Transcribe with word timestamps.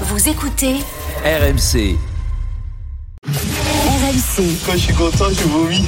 Vous 0.00 0.28
écoutez 0.28 0.74
RMC. 1.24 1.96
RMC. 3.26 4.42
Quand 4.66 4.72
je 4.72 4.78
suis 4.78 4.94
content, 4.94 5.26
je 5.30 5.44
vomis. 5.46 5.84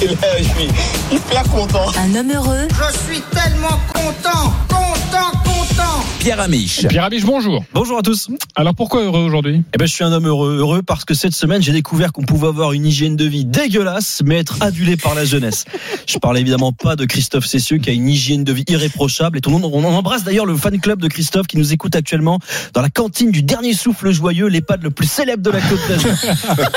Et 0.00 0.06
là, 0.06 0.38
je 0.38 0.44
suis 0.44 0.68
hyper 1.10 1.42
content. 1.44 1.90
Un 1.98 2.14
homme 2.14 2.30
heureux 2.32 2.68
Je 2.70 2.98
suis 2.98 3.20
tellement 3.32 3.78
content, 3.92 4.52
content, 4.68 5.32
content. 5.32 5.39
Pierre 6.20 6.38
Amiche. 6.38 6.86
Pierre 6.86 7.04
Amiche, 7.04 7.24
bonjour. 7.24 7.64
Bonjour 7.72 7.98
à 7.98 8.02
tous. 8.02 8.28
Alors 8.54 8.74
pourquoi 8.74 9.02
heureux 9.02 9.22
aujourd'hui? 9.22 9.62
Eh 9.72 9.78
ben, 9.78 9.86
je 9.86 9.92
suis 9.94 10.04
un 10.04 10.12
homme 10.12 10.26
heureux. 10.26 10.58
Heureux 10.58 10.82
parce 10.82 11.06
que 11.06 11.14
cette 11.14 11.32
semaine, 11.32 11.62
j'ai 11.62 11.72
découvert 11.72 12.12
qu'on 12.12 12.24
pouvait 12.24 12.48
avoir 12.48 12.72
une 12.72 12.84
hygiène 12.84 13.16
de 13.16 13.24
vie 13.24 13.46
dégueulasse, 13.46 14.20
mais 14.22 14.36
être 14.36 14.58
adulé 14.60 14.98
par 14.98 15.14
la 15.14 15.24
jeunesse. 15.24 15.64
Je 16.06 16.18
parle 16.18 16.36
évidemment 16.36 16.74
pas 16.74 16.94
de 16.94 17.06
Christophe 17.06 17.46
Cessieux 17.46 17.78
qui 17.78 17.88
a 17.88 17.94
une 17.94 18.06
hygiène 18.06 18.44
de 18.44 18.52
vie 18.52 18.64
irréprochable. 18.68 19.38
Et 19.38 19.40
tout 19.40 19.48
le 19.48 19.56
monde, 19.56 19.70
on 19.72 19.82
embrasse 19.82 20.22
d'ailleurs 20.22 20.44
le 20.44 20.54
fan 20.56 20.78
club 20.78 21.00
de 21.00 21.08
Christophe 21.08 21.46
qui 21.46 21.56
nous 21.56 21.72
écoute 21.72 21.96
actuellement 21.96 22.38
dans 22.74 22.82
la 22.82 22.90
cantine 22.90 23.30
du 23.30 23.42
dernier 23.42 23.72
souffle 23.72 24.10
joyeux, 24.10 24.48
l'EHPAD 24.48 24.82
le 24.82 24.90
plus 24.90 25.10
célèbre 25.10 25.42
de 25.42 25.50
la 25.50 25.62
Côte 25.62 25.80
d'Azur. 25.88 26.12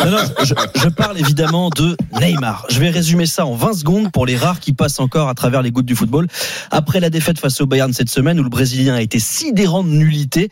Non, 0.06 0.12
non, 0.12 0.18
je, 0.46 0.54
je 0.82 0.88
parle 0.88 1.20
évidemment 1.20 1.70
de 1.70 1.98
Neymar. 2.18 2.66
Je 2.70 2.80
vais 2.80 2.90
résumer 2.90 3.26
ça 3.26 3.46
en 3.46 3.56
20 3.56 3.74
secondes 3.74 4.12
pour 4.12 4.26
les 4.26 4.38
rares 4.38 4.62
qui 4.62 4.72
passent 4.72 5.02
encore 5.02 5.28
à 5.28 5.34
travers 5.34 5.62
les 5.62 5.72
gouttes 5.72 5.86
du 5.86 5.96
football. 5.96 6.28
Après 6.72 7.02
la 7.02 7.10
défaite 7.10 7.40
face 7.40 7.60
au 7.60 7.66
Bayern 7.66 7.92
cette 7.92 8.10
semaine 8.10 8.40
où 8.40 8.44
le 8.44 8.50
Brésilien 8.50 8.96
a 8.96 9.02
été 9.02 9.20
sidérant 9.38 9.84
de 9.84 9.90
nullité, 9.90 10.50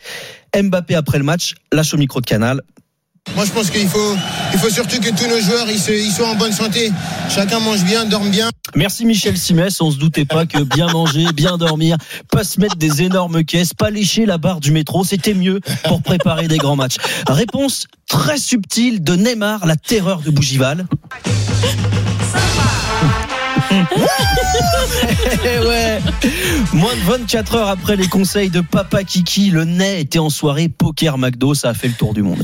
Mbappé 0.60 0.94
après 0.94 1.18
le 1.18 1.24
match 1.24 1.54
lâche 1.72 1.94
au 1.94 1.96
micro 1.96 2.20
de 2.20 2.26
Canal. 2.26 2.60
Moi, 3.36 3.44
je 3.44 3.52
pense 3.52 3.70
qu'il 3.70 3.86
faut, 3.86 4.16
il 4.52 4.58
faut 4.58 4.68
surtout 4.68 4.98
que 4.98 5.10
tous 5.10 5.28
nos 5.28 5.40
joueurs 5.40 5.70
ils, 5.70 5.78
se- 5.78 5.92
ils 5.92 6.10
soient 6.10 6.28
en 6.28 6.34
bonne 6.34 6.52
santé. 6.52 6.90
Chacun 7.30 7.60
mange 7.60 7.84
bien, 7.84 8.04
dorme 8.04 8.30
bien. 8.30 8.50
Merci 8.74 9.06
Michel 9.06 9.38
Simès, 9.38 9.80
on 9.80 9.92
se 9.92 9.96
doutait 9.98 10.24
pas 10.24 10.44
que 10.44 10.58
bien 10.64 10.88
manger, 10.88 11.26
bien 11.32 11.56
dormir, 11.56 11.96
pas 12.32 12.42
se 12.42 12.58
mettre 12.58 12.74
des 12.76 13.02
énormes 13.02 13.44
caisses, 13.44 13.74
pas 13.74 13.90
lécher 13.90 14.26
la 14.26 14.38
barre 14.38 14.58
du 14.58 14.72
métro, 14.72 15.04
c'était 15.04 15.34
mieux 15.34 15.60
pour 15.84 16.02
préparer 16.02 16.48
des 16.48 16.56
grands 16.58 16.74
matchs. 16.74 16.96
Réponse 17.28 17.86
très 18.08 18.38
subtile 18.38 19.04
de 19.04 19.14
Neymar, 19.14 19.66
la 19.66 19.76
terreur 19.76 20.20
de 20.22 20.30
Bougival. 20.30 20.86
Eh 25.44 25.66
ouais. 25.66 25.98
Moins 26.72 26.94
de 26.94 27.00
24 27.00 27.54
heures 27.54 27.68
après 27.68 27.96
les 27.96 28.06
conseils 28.06 28.50
de 28.50 28.60
Papa 28.60 29.04
Kiki, 29.04 29.50
le 29.50 29.64
nez 29.64 30.00
était 30.00 30.18
en 30.18 30.30
soirée 30.30 30.68
poker 30.68 31.18
McDo, 31.18 31.54
ça 31.54 31.70
a 31.70 31.74
fait 31.74 31.88
le 31.88 31.94
tour 31.94 32.14
du 32.14 32.22
monde. 32.22 32.42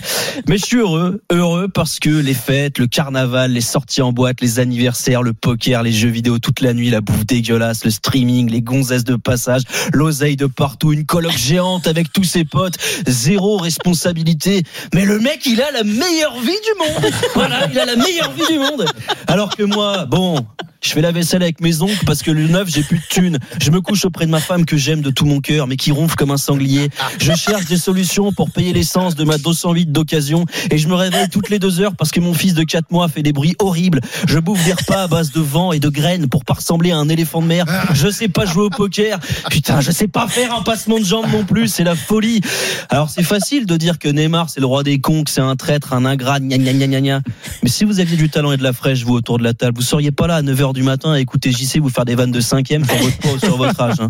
Mais 0.49 0.59
je 0.59 0.65
suis 0.65 0.79
heureux, 0.79 1.23
heureux 1.31 1.69
parce 1.69 1.99
que 1.99 2.11
les 2.11 2.35
fêtes, 2.35 2.79
le 2.79 2.87
carnaval, 2.87 3.53
les 3.53 3.61
sorties 3.61 4.03
en 4.03 4.13
boîte, 4.13 4.41
les 4.41 4.59
anniversaires, 4.59 5.23
le 5.23 5.33
poker, 5.33 5.83
les 5.83 5.93
jeux 5.93 6.09
vidéo 6.09 6.39
toute 6.39 6.61
la 6.61 6.75
nuit, 6.75 6.91
la 6.91 7.01
bouffe 7.01 7.27
dégueulasse, 7.27 7.85
le 7.85 7.91
streaming, 7.91 8.51
les 8.51 8.63
gonzesses 8.63 9.05
de 9.05 9.17
passage, 9.17 9.63
l'oseille 9.93 10.37
de 10.37 10.47
partout, 10.47 10.93
une 10.93 11.05
coloc 11.05 11.37
géante 11.37 11.87
avec 11.87 12.13
tous 12.13 12.25
ses 12.25 12.45
potes, 12.45 12.77
zéro 13.07 13.57
responsabilité. 13.59 14.63
Mais 14.95 15.05
le 15.05 15.19
mec, 15.19 15.47
il 15.47 15.61
a 15.63 15.71
la 15.71 15.85
meilleure 15.85 16.39
vie 16.41 16.47
du 16.47 16.79
monde. 16.79 17.13
Voilà, 17.35 17.69
il 17.71 17.79
a 17.79 17.85
la 17.85 17.97
meilleure 17.97 18.33
vie 18.33 18.47
du 18.51 18.59
monde. 18.59 18.85
Alors 19.27 19.55
que 19.57 19.63
moi, 19.63 20.07
bon, 20.07 20.45
je 20.81 20.91
fais 20.91 21.01
la 21.01 21.11
vaisselle 21.11 21.43
avec 21.43 21.61
mes 21.61 21.83
oncles 21.83 22.05
parce 22.07 22.23
que 22.23 22.31
le 22.31 22.47
neuf, 22.47 22.69
j'ai 22.69 22.83
plus 22.83 22.99
de 22.99 23.05
thunes. 23.09 23.39
Je 23.61 23.71
me 23.71 23.81
couche 23.81 24.05
auprès 24.05 24.27
de 24.27 24.31
ma 24.31 24.41
femme 24.41 24.65
que 24.65 24.77
j'aime 24.77 25.01
de 25.01 25.11
tout 25.11 25.27
mon 25.27 25.41
cœur, 25.41 25.67
mais 25.67 25.77
qui 25.77 25.91
ronfle 25.91 26.15
comme 26.15 26.31
un 26.31 26.37
sanglier. 26.37 26.89
Je 27.19 27.33
cherche 27.35 27.67
des 27.67 27.77
solutions 27.77 28.33
pour 28.33 28.51
payer 28.51 28.73
l'essence 28.73 29.17
de 29.17 29.25
ma 29.25 29.39
208 29.39 29.91
d'occasion 29.91 30.45
et 30.71 30.79
je 30.79 30.89
me 30.89 30.95
réveille 30.95 31.29
toutes 31.29 31.51
les 31.51 31.59
deux 31.59 31.81
heures 31.81 31.97
parce 31.97 32.11
que 32.13 32.21
mon 32.21 32.33
fils 32.33 32.55
de 32.55 32.63
4 32.63 32.93
mois 32.93 33.09
fait 33.09 33.23
des 33.23 33.33
bruits 33.33 33.57
horribles. 33.59 34.01
Je 34.29 34.39
bouffe 34.39 34.65
des 34.65 34.73
repas 34.73 35.03
à 35.03 35.09
base 35.09 35.33
de 35.33 35.41
vent 35.41 35.73
et 35.73 35.81
de 35.81 35.89
graines 35.89 36.29
pour 36.29 36.45
pas 36.45 36.55
ressembler 36.55 36.93
à 36.93 36.99
un 36.99 37.09
éléphant 37.09 37.43
de 37.43 37.47
mer. 37.47 37.67
Je 37.95 38.09
sais 38.09 38.29
pas 38.29 38.47
jouer 38.47 38.65
au 38.65 38.71
poker. 38.71 39.19
Putain, 39.51 39.81
je 39.81 39.91
sais 39.91 40.09
pas 40.09 40.29
faire 40.29 40.55
un 40.55 40.63
passement 40.63 41.01
de 41.01 41.05
jambes 41.05 41.31
non 41.33 41.45
plus. 41.45 41.69
C'est 41.69 41.85
la 41.85 41.97
folie. 41.97 42.41
Alors 42.89 43.11
c'est 43.11 43.25
facile 43.25 43.67
de 43.67 43.77
dire 43.77 43.99
que 43.99 44.09
Neymar 44.09 44.49
c'est 44.49 44.61
le 44.61 44.67
roi 44.67 44.85
des 44.85 45.01
cons, 45.01 45.25
que 45.25 45.31
c'est 45.31 45.41
un 45.41 45.57
traître, 45.57 45.93
un 45.93 46.05
ingrat, 46.05 46.39
gna 46.39 46.57
gna 46.57 46.73
gna 46.73 46.87
gna 46.87 47.01
gna. 47.01 47.21
Mais 47.65 47.69
si 47.69 47.85
vous 47.85 47.99
aviez 47.99 48.17
du 48.17 48.31
talent 48.31 48.53
et 48.53 48.57
de 48.57 48.63
la 48.63 48.73
fraîche, 48.73 49.03
vous 49.03 49.15
autour 49.15 49.39
de 49.39 49.45
la 49.45 49.55
table, 49.55 49.77
vous 49.77 49.83
seriez 49.83 50.13
pas 50.13 50.29
là 50.29 50.37
à 50.37 50.43
9h 50.43 50.68
du 50.73 50.83
matin 50.83 51.13
à 51.13 51.21
écouter 51.21 51.53
JC 51.53 51.79
vous 51.79 51.89
faire 51.91 52.05
des 52.05 52.15
vannes 52.15 52.31
de 52.31 52.41
cinquième 52.41 52.85
sur 52.85 52.97
votre 52.97 53.41
sur 53.41 53.57
votre 53.57 53.81
âge. 53.81 53.97
hein. 54.01 54.09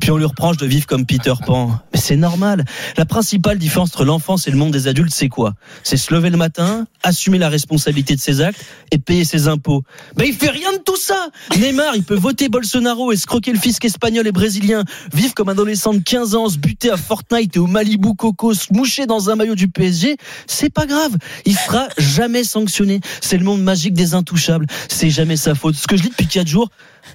Puis 0.00 0.10
on 0.10 0.16
lui 0.16 0.24
reproche 0.24 0.56
de 0.56 0.66
vivre 0.66 0.86
comme 0.86 1.06
Peter 1.06 1.32
Pan. 1.44 1.78
Mais 1.92 2.00
c'est 2.00 2.16
normal. 2.16 2.64
La 2.96 3.04
principale 3.04 3.58
différence 3.58 3.88
entre 3.90 4.04
l'enfance 4.04 4.46
et 4.46 4.50
le 4.50 4.56
monde 4.56 4.72
des 4.72 4.88
adultes, 4.88 5.12
c'est 5.14 5.28
quoi? 5.28 5.54
C'est 5.82 5.96
se 5.96 6.12
lever 6.14 6.30
le 6.30 6.36
matin, 6.36 6.86
assumer 7.02 7.38
la 7.38 7.48
responsabilité 7.48 8.14
de 8.16 8.20
ses 8.20 8.40
actes 8.40 8.60
et 8.90 8.98
payer 8.98 9.24
ses 9.24 9.48
impôts. 9.48 9.82
Mais 10.16 10.28
il 10.28 10.34
fait 10.34 10.50
rien 10.50 10.72
de 10.72 10.78
tout 10.78 10.96
ça. 10.96 11.28
Neymar, 11.58 11.96
il 11.96 12.02
peut 12.04 12.16
voter 12.16 12.48
Bolsonaro, 12.48 13.12
escroquer 13.12 13.52
le 13.52 13.58
fisc 13.58 13.84
espagnol 13.84 14.26
et 14.26 14.32
brésilien, 14.32 14.84
vivre 15.14 15.34
comme 15.34 15.48
un 15.48 15.52
adolescent 15.52 15.92
de 15.94 15.98
15 15.98 16.34
ans, 16.34 16.48
se 16.48 16.58
buter 16.58 16.90
à 16.90 16.96
Fortnite 16.96 17.56
et 17.56 17.58
au 17.58 17.66
Malibu 17.66 18.14
Coco, 18.16 18.54
se 18.54 18.66
moucher 18.72 19.06
dans 19.06 19.30
un 19.30 19.36
maillot 19.36 19.54
du 19.54 19.68
PSG. 19.68 20.16
C'est 20.46 20.70
pas 20.72 20.86
grave. 20.86 21.16
Il 21.44 21.56
sera 21.56 21.88
jamais 21.98 22.44
sanctionné. 22.44 23.00
C'est 23.20 23.38
le 23.38 23.44
monde 23.44 23.62
magique 23.62 23.94
des 23.94 24.14
intouchables. 24.14 24.66
C'est 24.88 25.10
jamais 25.10 25.36
sa 25.36 25.54
faute. 25.54 25.74
Ce 25.88 25.94
que 25.94 25.96
je 25.96 26.02
lis 26.02 26.10
depuis 26.10 26.26
4 26.26 26.46
jours, 26.46 26.68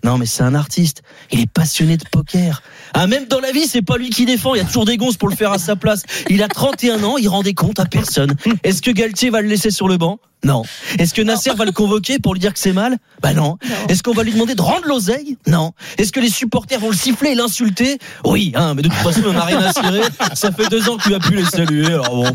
non, 0.03 0.17
mais 0.17 0.25
c'est 0.25 0.41
un 0.41 0.56
artiste. 0.56 1.03
Il 1.29 1.39
est 1.39 1.45
passionné 1.45 1.95
de 1.95 2.06
poker. 2.09 2.63
Ah, 2.95 3.06
même 3.06 3.28
dans 3.28 3.39
la 3.39 3.51
vie, 3.51 3.67
c'est 3.67 3.84
pas 3.84 3.97
lui 3.97 4.09
qui 4.09 4.25
défend. 4.25 4.56
Il 4.56 4.57
y 4.57 4.61
a 4.61 4.63
toujours 4.63 4.85
des 4.85 4.97
gonzes 4.97 5.16
pour 5.16 5.29
le 5.29 5.35
faire 5.35 5.51
à 5.51 5.59
sa 5.59 5.75
place. 5.75 6.01
Il 6.31 6.41
a 6.41 6.47
31 6.47 7.03
ans, 7.03 7.17
il 7.17 7.28
rend 7.28 7.44
des 7.44 7.53
comptes 7.53 7.79
à 7.79 7.85
personne. 7.85 8.33
Est-ce 8.63 8.81
que 8.81 8.89
Galtier 8.89 9.29
va 9.29 9.41
le 9.41 9.47
laisser 9.47 9.69
sur 9.69 9.88
le 9.88 9.97
banc? 9.97 10.17
Non. 10.43 10.63
Est-ce 10.99 11.13
que 11.13 11.21
Nasser 11.21 11.51
va 11.55 11.65
le 11.65 11.71
convoquer 11.71 12.19
pour 12.19 12.33
lui 12.33 12.39
dire 12.39 12.53
que 12.53 12.59
c'est 12.59 12.73
mal? 12.73 12.97
Bah 13.21 13.33
non. 13.33 13.57
Est-ce 13.87 14.03
qu'on 14.03 14.13
va 14.13 14.23
lui 14.23 14.33
demander 14.33 14.55
de 14.55 14.61
rendre 14.61 14.85
l'oseille? 14.85 15.37
Non. 15.47 15.71
Est-ce 15.97 16.11
que 16.11 16.19
les 16.19 16.29
supporters 16.29 16.79
vont 16.79 16.89
le 16.89 16.95
siffler 16.95 17.31
et 17.31 17.35
l'insulter? 17.35 17.97
Oui, 18.25 18.51
hein, 18.55 18.73
mais 18.73 18.81
de 18.81 18.89
toute 18.89 18.97
façon, 18.97 19.21
on 19.25 19.33
n'a 19.33 19.45
rien 19.45 19.59
à 19.59 19.71
cirer. 19.71 20.01
Ça 20.33 20.51
fait 20.51 20.67
deux 20.69 20.89
ans 20.89 20.97
qu'il 20.97 21.13
a 21.13 21.19
pu 21.19 21.35
les 21.35 21.45
saluer. 21.45 21.87
Alors 21.87 22.15
bon. 22.15 22.25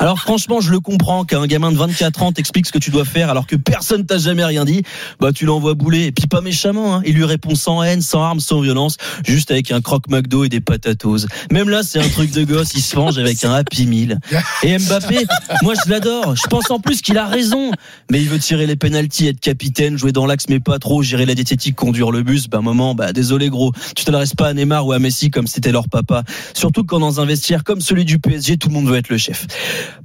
Alors 0.00 0.18
franchement, 0.18 0.60
je 0.60 0.70
le 0.70 0.80
comprends 0.80 1.24
qu'un 1.24 1.46
gamin 1.46 1.72
de 1.72 1.76
24 1.76 2.22
ans 2.22 2.32
t'explique 2.32 2.66
ce 2.66 2.72
que 2.72 2.78
tu 2.78 2.90
dois 2.90 3.04
faire 3.04 3.30
alors 3.30 3.46
que 3.46 3.56
personne 3.56 4.04
t'a 4.04 4.18
jamais 4.18 4.44
rien 4.44 4.64
dit. 4.64 4.82
Bah 5.20 5.32
tu 5.32 5.46
l'envoies 5.46 5.74
bouler 5.74 6.06
et 6.06 6.12
puis 6.12 6.26
pas 6.26 6.40
méchamment. 6.40 6.96
Hein. 6.96 7.02
Il 7.06 7.14
lui 7.14 7.24
répond 7.24 7.54
sans 7.54 7.82
haine, 7.82 8.02
sans 8.02 8.22
armes, 8.22 8.40
sans 8.40 8.60
violence, 8.60 8.96
juste 9.24 9.50
avec 9.50 9.70
un 9.70 9.80
croque 9.80 10.08
McDo 10.08 10.44
et 10.44 10.48
des 10.48 10.60
patatos. 10.60 11.26
Même 11.50 11.68
là, 11.68 11.82
c'est 11.84 12.00
un 12.00 12.08
truc 12.08 12.32
de 12.32 12.44
gosse. 12.44 12.74
Il 12.74 12.82
se 12.82 12.96
venge 12.96 13.18
avec 13.18 13.44
un 13.44 13.52
Happy 13.54 13.86
Meal. 13.86 14.18
Et 14.62 14.76
Mbappé, 14.78 15.26
moi 15.62 15.74
je 15.84 15.90
l'adore. 15.90 16.34
Je 16.36 16.46
pense 16.48 16.70
en 16.72 16.80
plus 16.80 17.02
qu'il 17.02 17.18
a 17.18 17.26
raison. 17.26 17.70
Mais 18.10 18.20
il 18.20 18.28
veut 18.28 18.38
tirer 18.38 18.66
les 18.66 18.76
pénalties, 18.76 19.28
être 19.28 19.40
capitaine, 19.40 19.96
jouer 19.96 20.12
dans 20.12 20.26
l'axe 20.26 20.46
mais 20.48 20.60
pas 20.60 20.78
trop, 20.78 21.02
gérer 21.02 21.26
la 21.26 21.34
diététique, 21.34 21.76
conduire 21.76 22.10
le 22.10 22.22
bus. 22.22 22.48
Bah 22.48 22.60
moment, 22.60 22.94
bah 22.94 23.12
désolé 23.12 23.48
gros, 23.48 23.72
tu 23.94 24.04
t'adresses 24.04 24.34
pas 24.34 24.48
à 24.48 24.54
Neymar 24.54 24.86
ou 24.86 24.92
à 24.92 24.98
Messi 24.98 25.30
comme 25.30 25.46
c'était 25.46 25.72
leur 25.72 25.88
papa. 25.88 26.24
Surtout 26.54 26.84
quand 26.84 26.98
dans 26.98 27.20
un 27.20 27.26
vestiaire 27.26 27.64
comme 27.64 27.80
celui 27.80 28.04
du 28.04 28.18
PSG, 28.18 28.56
tout 28.56 28.68
le 28.68 28.74
monde 28.74 28.88
veut 28.88 28.96
être 28.96 29.08
le 29.08 29.18
chef. 29.18 29.46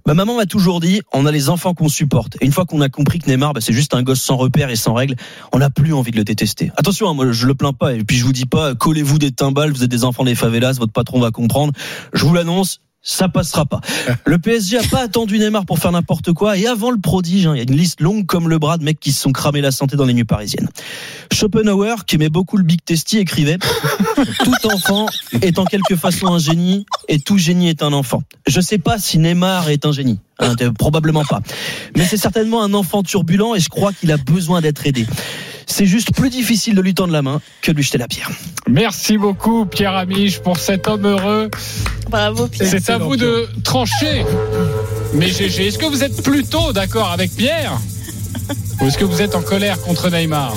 Ma 0.05 0.13
maman 0.13 0.37
m'a 0.37 0.45
toujours 0.45 0.79
dit, 0.79 1.01
on 1.13 1.25
a 1.25 1.31
les 1.31 1.49
enfants 1.49 1.73
qu'on 1.73 1.89
supporte. 1.89 2.37
Et 2.41 2.45
une 2.45 2.51
fois 2.51 2.65
qu'on 2.65 2.81
a 2.81 2.89
compris 2.89 3.19
que 3.19 3.29
Neymar, 3.29 3.53
bah, 3.53 3.61
c'est 3.61 3.73
juste 3.73 3.93
un 3.93 4.03
gosse 4.03 4.21
sans 4.21 4.37
repères 4.37 4.69
et 4.69 4.75
sans 4.75 4.93
règles, 4.93 5.15
on 5.53 5.59
n'a 5.59 5.69
plus 5.69 5.93
envie 5.93 6.11
de 6.11 6.17
le 6.17 6.23
détester. 6.23 6.71
Attention, 6.77 7.09
hein, 7.09 7.13
moi 7.13 7.31
je 7.31 7.45
le 7.45 7.55
plains 7.55 7.73
pas. 7.73 7.93
Et 7.93 8.03
puis 8.03 8.17
je 8.17 8.25
vous 8.25 8.33
dis 8.33 8.45
pas, 8.45 8.75
collez-vous 8.75 9.17
des 9.17 9.31
timbales, 9.31 9.71
vous 9.71 9.83
êtes 9.83 9.91
des 9.91 10.03
enfants 10.03 10.23
des 10.23 10.35
favelas, 10.35 10.73
votre 10.73 10.93
patron 10.93 11.19
va 11.19 11.31
comprendre. 11.31 11.73
Je 12.13 12.25
vous 12.25 12.33
l'annonce. 12.33 12.79
Ça 13.01 13.29
passera 13.29 13.65
pas. 13.65 13.79
Le 14.25 14.37
PSG 14.37 14.79
a 14.79 14.83
pas 14.83 14.99
attendu 14.99 15.39
Neymar 15.39 15.65
pour 15.65 15.79
faire 15.79 15.91
n'importe 15.91 16.33
quoi. 16.33 16.57
Et 16.57 16.67
avant 16.67 16.91
le 16.91 16.99
prodige, 16.99 17.47
hein, 17.47 17.53
il 17.55 17.57
y 17.57 17.61
a 17.61 17.63
une 17.63 17.77
liste 17.77 18.01
longue 18.01 18.25
comme 18.25 18.49
le 18.49 18.59
bras 18.59 18.77
de 18.77 18.83
mecs 18.83 18.99
qui 18.99 19.13
se 19.13 19.21
sont 19.21 19.31
cramés 19.31 19.61
la 19.61 19.71
santé 19.71 19.95
dans 19.95 20.03
les 20.05 20.13
nuits 20.13 20.25
parisiennes. 20.25 20.67
Schopenhauer, 21.31 22.05
qui 22.05 22.15
aimait 22.15 22.29
beaucoup 22.29 22.57
le 22.57 22.63
Big 22.63 22.83
Testy, 22.83 23.19
écrivait 23.19 23.57
Tout 24.43 24.67
enfant 24.73 25.05
est 25.41 25.57
en 25.57 25.65
quelque 25.65 25.95
façon 25.95 26.27
un 26.27 26.39
génie 26.39 26.85
et 27.07 27.19
tout 27.19 27.37
génie 27.37 27.69
est 27.69 27.81
un 27.81 27.93
enfant. 27.93 28.23
Je 28.45 28.59
sais 28.59 28.77
pas 28.77 28.97
si 28.99 29.19
Neymar 29.19 29.69
est 29.69 29.85
un 29.85 29.91
génie. 29.91 30.19
Hein, 30.39 30.55
probablement 30.77 31.23
pas. 31.23 31.41
Mais 31.95 32.05
c'est 32.05 32.17
certainement 32.17 32.61
un 32.61 32.73
enfant 32.73 33.03
turbulent 33.03 33.55
et 33.55 33.59
je 33.59 33.69
crois 33.69 33.93
qu'il 33.93 34.11
a 34.11 34.17
besoin 34.17 34.61
d'être 34.61 34.85
aidé. 34.85 35.07
C'est 35.69 35.85
juste 35.85 36.15
plus 36.15 36.29
difficile 36.29 36.75
de 36.75 36.81
lui 36.81 36.93
tendre 36.93 37.11
la 37.13 37.21
main 37.21 37.41
que 37.61 37.71
de 37.71 37.77
lui 37.77 37.83
jeter 37.83 37.97
la 37.97 38.07
pierre. 38.07 38.29
Merci 38.69 39.17
beaucoup 39.17 39.65
Pierre 39.65 39.95
Amiche 39.95 40.39
pour 40.39 40.57
cet 40.57 40.87
homme 40.87 41.05
heureux. 41.05 41.51
Bravo 42.09 42.47
Pierre. 42.47 42.69
C'est 42.69 42.89
à 42.89 42.97
vous 42.97 43.17
de 43.17 43.47
trancher. 43.63 44.25
Mais 45.13 45.27
GG, 45.29 45.67
est-ce 45.67 45.77
que 45.77 45.85
vous 45.85 46.03
êtes 46.03 46.23
plutôt 46.23 46.71
d'accord 46.73 47.11
avec 47.11 47.31
Pierre 47.35 47.73
Ou 48.81 48.85
est-ce 48.85 48.97
que 48.97 49.03
vous 49.05 49.21
êtes 49.21 49.35
en 49.35 49.41
colère 49.41 49.79
contre 49.81 50.09
Neymar? 50.09 50.53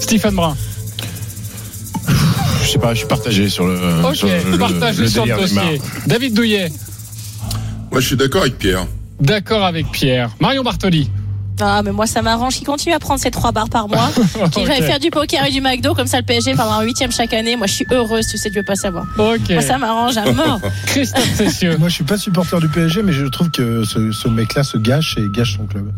Stephen 0.00 0.34
Brun. 0.34 0.56
Je 2.62 2.68
sais 2.70 2.78
pas, 2.78 2.94
je 2.94 2.98
suis 3.00 3.08
partagé 3.08 3.48
sur 3.48 3.66
le. 3.66 3.78
Ok, 4.04 4.16
sur 4.16 4.28
le, 4.28 4.56
partagez 4.58 5.02
le 5.02 5.08
sur 5.08 5.26
le 5.26 5.32
délire 5.32 5.40
dossier. 5.42 5.60
Neymar. 5.60 5.86
David 6.06 6.34
Douillet, 6.34 6.72
Moi, 7.90 8.00
je 8.00 8.06
suis 8.06 8.16
d'accord 8.16 8.42
avec 8.42 8.56
Pierre. 8.58 8.86
d'accord 9.20 9.64
avec 9.64 9.90
Pierre. 9.90 10.30
Marion 10.40 10.62
Bartoli. 10.62 11.10
Ah, 11.60 11.82
mais 11.84 11.92
moi, 11.92 12.06
ça 12.06 12.20
m'arrange 12.22 12.54
qu'il 12.54 12.66
continue 12.66 12.94
à 12.94 12.98
prendre 12.98 13.20
ses 13.20 13.30
trois 13.30 13.52
barres 13.52 13.68
par 13.68 13.88
mois. 13.88 14.10
Qu'il 14.52 14.66
va 14.66 14.74
faire 14.74 14.98
du 14.98 15.10
poker 15.10 15.44
et 15.46 15.50
du 15.50 15.60
McDo, 15.60 15.94
comme 15.94 16.06
ça 16.06 16.18
le 16.18 16.24
PSG 16.24 16.54
pendant 16.54 16.72
un 16.72 16.82
huitième 16.82 17.12
chaque 17.12 17.32
année. 17.32 17.56
Moi, 17.56 17.66
je 17.66 17.74
suis 17.74 17.86
heureuse, 17.92 18.26
tu 18.26 18.36
sais, 18.38 18.50
tu 18.50 18.56
veux 18.56 18.64
pas 18.64 18.74
savoir. 18.74 19.06
Ok. 19.18 19.50
Moi, 19.50 19.62
ça 19.62 19.78
m'arrange 19.78 20.16
à 20.16 20.30
mort. 20.32 20.60
Christophe 20.86 21.34
Cessieux. 21.36 21.76
Moi, 21.76 21.88
je 21.88 21.94
suis 21.94 22.04
pas 22.04 22.18
supporter 22.18 22.58
du 22.60 22.68
PSG, 22.68 23.02
mais 23.02 23.12
je 23.12 23.26
trouve 23.26 23.50
que 23.50 23.84
ce, 23.84 24.10
ce 24.10 24.28
mec-là 24.28 24.64
se 24.64 24.78
gâche 24.78 25.16
et 25.16 25.28
gâche 25.30 25.56
son 25.56 25.66
club. 25.66 25.92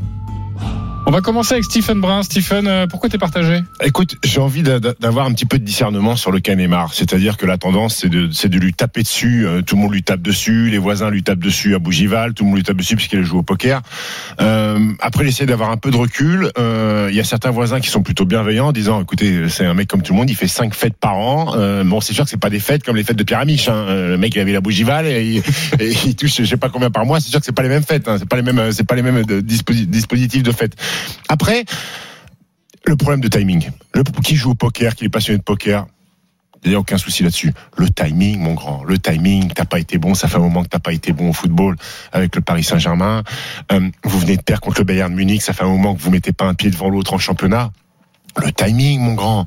On 1.09 1.13
va 1.13 1.21
commencer 1.21 1.53
avec 1.55 1.65
Stephen 1.65 2.01
Brun. 2.01 2.25
Stephen, 2.25 2.67
euh, 2.67 2.89
pourquoi 2.89 3.09
t'es 3.09 3.17
partagé? 3.17 3.61
Écoute, 3.85 4.17
j'ai 4.25 4.41
envie 4.41 4.65
d'a- 4.65 4.81
d'a- 4.81 4.95
d'avoir 4.99 5.27
un 5.27 5.33
petit 5.33 5.47
peu 5.47 5.57
de 5.57 5.65
discernement 5.65 6.17
sur 6.17 6.33
le 6.33 6.41
cas 6.41 6.57
Neymar. 6.57 6.93
C'est-à-dire 6.95 7.37
que 7.37 7.47
la 7.47 7.59
tendance, 7.59 7.95
c'est 7.99 8.09
de, 8.09 8.27
de 8.27 8.59
lui 8.59 8.75
taper 8.75 9.03
dessus. 9.05 9.47
Euh, 9.47 9.63
tout 9.63 9.77
le 9.77 9.83
monde 9.83 9.93
lui 9.93 10.03
tape 10.03 10.21
dessus. 10.21 10.69
Les 10.69 10.79
voisins 10.79 11.09
lui 11.09 11.23
tapent 11.23 11.39
dessus 11.39 11.77
à 11.77 11.79
Bougival. 11.79 12.35
Tout 12.35 12.43
le 12.43 12.49
monde 12.49 12.57
lui 12.59 12.65
tape 12.65 12.77
dessus 12.77 12.97
puisqu'il 12.97 13.23
joue 13.23 13.39
au 13.39 13.43
poker. 13.45 13.83
Euh, 14.41 14.81
après, 15.01 15.25
il 15.25 15.29
essaie 15.29 15.47
d'avoir 15.47 15.71
un 15.71 15.77
peu 15.77 15.93
de 15.93 15.97
recul. 15.97 16.51
Euh, 16.59 17.07
Il 17.09 17.15
y 17.17 17.21
a 17.21 17.25
certains 17.25 17.53
voisins 17.53 17.79
qui 17.79 17.89
sont 17.89 18.03
plutôt 18.03 18.25
bienveillants 18.25 18.67
en 18.69 18.73
disant, 18.73 19.01
écoutez, 19.01 19.49
c'est 19.49 19.65
un 19.65 19.75
mec 19.75 19.87
comme 19.87 20.03
tout 20.03 20.13
le 20.13 20.19
monde. 20.19 20.29
Il 20.29 20.35
fait 20.35 20.49
cinq 20.49 20.75
fêtes 20.75 20.97
par 21.01 21.17
an. 21.19 21.55
Euh, 21.57 21.85
bon, 21.85 22.01
c'est 22.01 22.15
sûr 22.15 22.25
que 22.25 22.31
c'est 22.31 22.37
pas 22.37 22.51
des 22.51 22.59
fêtes 22.59 22.83
comme 22.83 22.97
les 22.97 23.05
fêtes 23.05 23.17
de 23.17 23.23
Pierre 23.23 23.39
Amiche. 23.41 23.69
Hein. 23.69 23.87
Le 23.89 24.19
mec, 24.19 24.35
il 24.35 24.41
avait 24.41 24.53
la 24.53 24.61
Bougival 24.61 25.07
et, 25.07 25.25
il- 25.37 25.43
et 25.81 25.93
il 26.05 26.17
touche, 26.17 26.35
je 26.39 26.45
sais 26.45 26.57
pas 26.57 26.69
combien 26.69 26.91
par 26.91 27.07
mois. 27.07 27.21
C'est 27.21 27.31
sûr 27.31 27.39
que 27.39 27.47
c'est 27.47 27.53
pas 27.55 27.63
les 27.63 27.69
mêmes 27.69 27.85
fêtes. 27.85 28.09
Hein. 28.09 28.17
C'est 28.19 28.29
pas 28.29 28.35
les 28.37 28.43
mêmes, 28.43 28.73
c'est 28.73 28.83
pas 28.85 28.97
les 28.97 29.03
mêmes 29.03 29.23
disposi- 29.23 29.87
dispositifs 29.87 30.43
de 30.43 30.51
fête. 30.51 30.75
Après, 31.29 31.65
le 32.87 32.97
problème 32.97 33.21
de 33.21 33.29
timing. 33.29 33.71
Qui 34.23 34.37
joue 34.37 34.51
au 34.51 34.55
poker, 34.55 34.95
qui 34.95 35.05
est 35.05 35.09
passionné 35.09 35.39
de 35.39 35.43
poker, 35.43 35.87
il 36.65 36.71
n'y 36.71 36.75
a 36.75 36.81
aucun 36.81 36.99
souci 36.99 37.23
là-dessus. 37.23 37.53
Le 37.77 37.89
timing, 37.89 38.41
mon 38.41 38.55
grand, 38.55 38.83
le 38.85 38.99
timing, 38.99 39.53
t'as 39.53 39.65
pas 39.65 39.79
été 39.79 39.99
bon, 39.99 40.15
ça 40.15 40.27
fait 40.29 40.37
un 40.37 40.41
moment 40.41 40.63
que 40.63 40.69
t'as 40.69 40.81
pas 40.81 40.93
été 40.93 41.13
bon 41.13 41.31
au 41.31 41.33
football 41.33 41.77
avec 42.13 42.35
le 42.35 42.43
Paris 42.43 42.65
Saint-Germain. 42.65 43.23
Euh, 43.73 43.89
vous 44.05 44.19
venez 44.19 44.37
de 44.37 44.43
perdre 44.43 44.63
contre 44.63 44.81
le 44.81 44.85
Bayern 44.85 45.15
Munich, 45.15 45.43
ça 45.43 45.53
fait 45.53 45.65
un 45.65 45.69
moment 45.69 45.95
que 45.95 46.01
vous 46.01 46.11
mettez 46.11 46.33
pas 46.33 46.45
un 46.45 46.55
pied 46.55 46.71
devant 46.71 46.89
l'autre 46.89 47.15
en 47.15 47.19
championnat. 47.19 47.71
Le 48.43 48.53
timing, 48.53 49.01
mon 49.01 49.15
grand. 49.15 49.47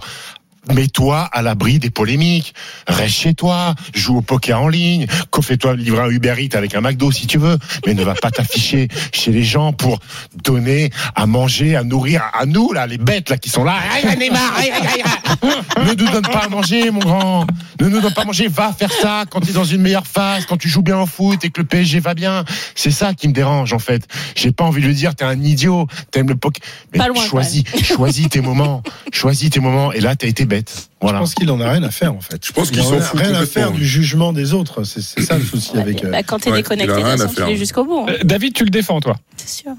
Mets-toi 0.73 1.29
à 1.31 1.41
l'abri 1.41 1.79
des 1.79 1.89
polémiques. 1.89 2.53
Reste 2.87 3.15
chez 3.15 3.33
toi. 3.33 3.75
Joue 3.93 4.17
au 4.17 4.21
poker 4.21 4.61
en 4.61 4.67
ligne. 4.67 5.07
Fais-toi 5.41 5.75
livrer 5.75 6.01
un 6.01 6.09
Uber 6.09 6.35
Eats 6.37 6.57
avec 6.57 6.75
un 6.75 6.81
McDo 6.81 7.11
si 7.11 7.25
tu 7.25 7.37
veux. 7.37 7.57
Mais 7.87 7.93
ne 7.93 8.03
va 8.03 8.13
pas 8.13 8.29
t'afficher 8.29 8.87
chez 9.13 9.31
les 9.31 9.43
gens 9.43 9.73
pour 9.73 9.99
donner 10.43 10.91
à 11.15 11.25
manger, 11.25 11.75
à 11.75 11.83
nourrir 11.83 12.21
à 12.37 12.45
nous, 12.45 12.73
là, 12.73 12.85
les 12.87 12.97
bêtes, 12.97 13.29
là, 13.29 13.37
qui 13.37 13.49
sont 13.49 13.63
là. 13.63 13.77
Aïe, 13.93 14.05
aïe, 14.05 14.17
Neymar, 14.17 14.53
aïe, 14.57 14.69
aïe, 14.69 14.87
aïe, 14.87 15.03
aïe. 15.03 15.85
Ne 15.87 15.93
nous 15.93 16.11
donne 16.11 16.23
pas 16.23 16.43
à 16.45 16.49
manger, 16.49 16.91
mon 16.91 16.99
grand. 16.99 17.47
Ne 17.79 17.87
nous 17.87 18.01
donne 18.01 18.13
pas 18.13 18.23
à 18.23 18.25
manger. 18.25 18.47
Va 18.47 18.73
faire 18.73 18.91
ça 18.91 19.23
quand 19.29 19.39
tu 19.39 19.51
es 19.51 19.53
dans 19.53 19.63
une 19.63 19.81
meilleure 19.81 20.05
phase, 20.07 20.45
quand 20.45 20.57
tu 20.57 20.67
joues 20.67 20.81
bien 20.81 20.99
au 20.99 21.05
foot 21.05 21.43
et 21.45 21.49
que 21.49 21.61
le 21.61 21.67
PSG 21.67 21.99
va 21.99 22.13
bien. 22.13 22.43
C'est 22.75 22.91
ça 22.91 23.13
qui 23.13 23.27
me 23.27 23.33
dérange, 23.33 23.73
en 23.73 23.79
fait. 23.79 24.05
J'ai 24.35 24.51
pas 24.51 24.65
envie 24.65 24.81
de 24.81 24.87
lui 24.87 24.95
dire, 24.95 25.15
t'es 25.15 25.25
un 25.25 25.41
idiot, 25.41 25.87
t'aimes 26.11 26.29
le 26.29 26.35
poker. 26.35 26.61
Mais 26.93 27.07
loin, 27.07 27.23
choisis, 27.25 27.63
choisis 27.83 28.27
tes 28.29 28.41
moments. 28.41 28.83
Choisis 29.13 29.49
tes 29.49 29.61
moments. 29.61 29.93
Et 29.93 30.01
là, 30.01 30.15
t'as 30.15 30.27
été 30.27 30.45
bête. 30.45 30.58
Je 30.67 30.75
Voilà. 31.01 31.19
pense 31.19 31.33
qu'il 31.35 31.49
en 31.51 31.59
a 31.61 31.71
rien 31.71 31.83
à 31.83 31.91
faire 31.91 32.13
en 32.13 32.21
fait. 32.21 32.45
Je 32.45 32.51
pense 32.51 32.69
Il 32.69 32.71
qu'il 32.73 32.81
en 32.81 32.89
s'en 32.89 32.97
a 32.97 33.01
fout 33.01 33.19
rien 33.19 33.33
à 33.33 33.45
faire 33.45 33.71
du 33.71 33.85
jugement 33.85 34.33
des 34.33 34.53
autres. 34.53 34.83
C'est 34.83 35.01
ça 35.21 35.37
le 35.37 35.43
souci 35.45 35.77
avec. 35.77 36.03
euh, 36.03 36.11
Bah, 36.11 36.23
quand 36.23 36.39
t'es 36.39 36.51
Ouais, 36.51 36.57
déconnecté, 36.57 36.91
il 36.91 36.91
a 36.91 36.99
de 36.99 37.05
rien 37.05 37.13
toute 37.15 37.21
à 37.21 37.27
façon, 37.27 37.35
faire. 37.35 37.45
tu 37.47 37.51
l'es 37.53 37.57
jusqu'au 37.57 37.85
bout. 37.85 38.05
hein. 38.07 38.13
Euh, 38.19 38.23
David, 38.23 38.53
tu 38.53 38.63
le 38.63 38.69
défends, 38.71 38.99
toi 38.99 39.15
C'est 39.37 39.61
sûr. 39.63 39.71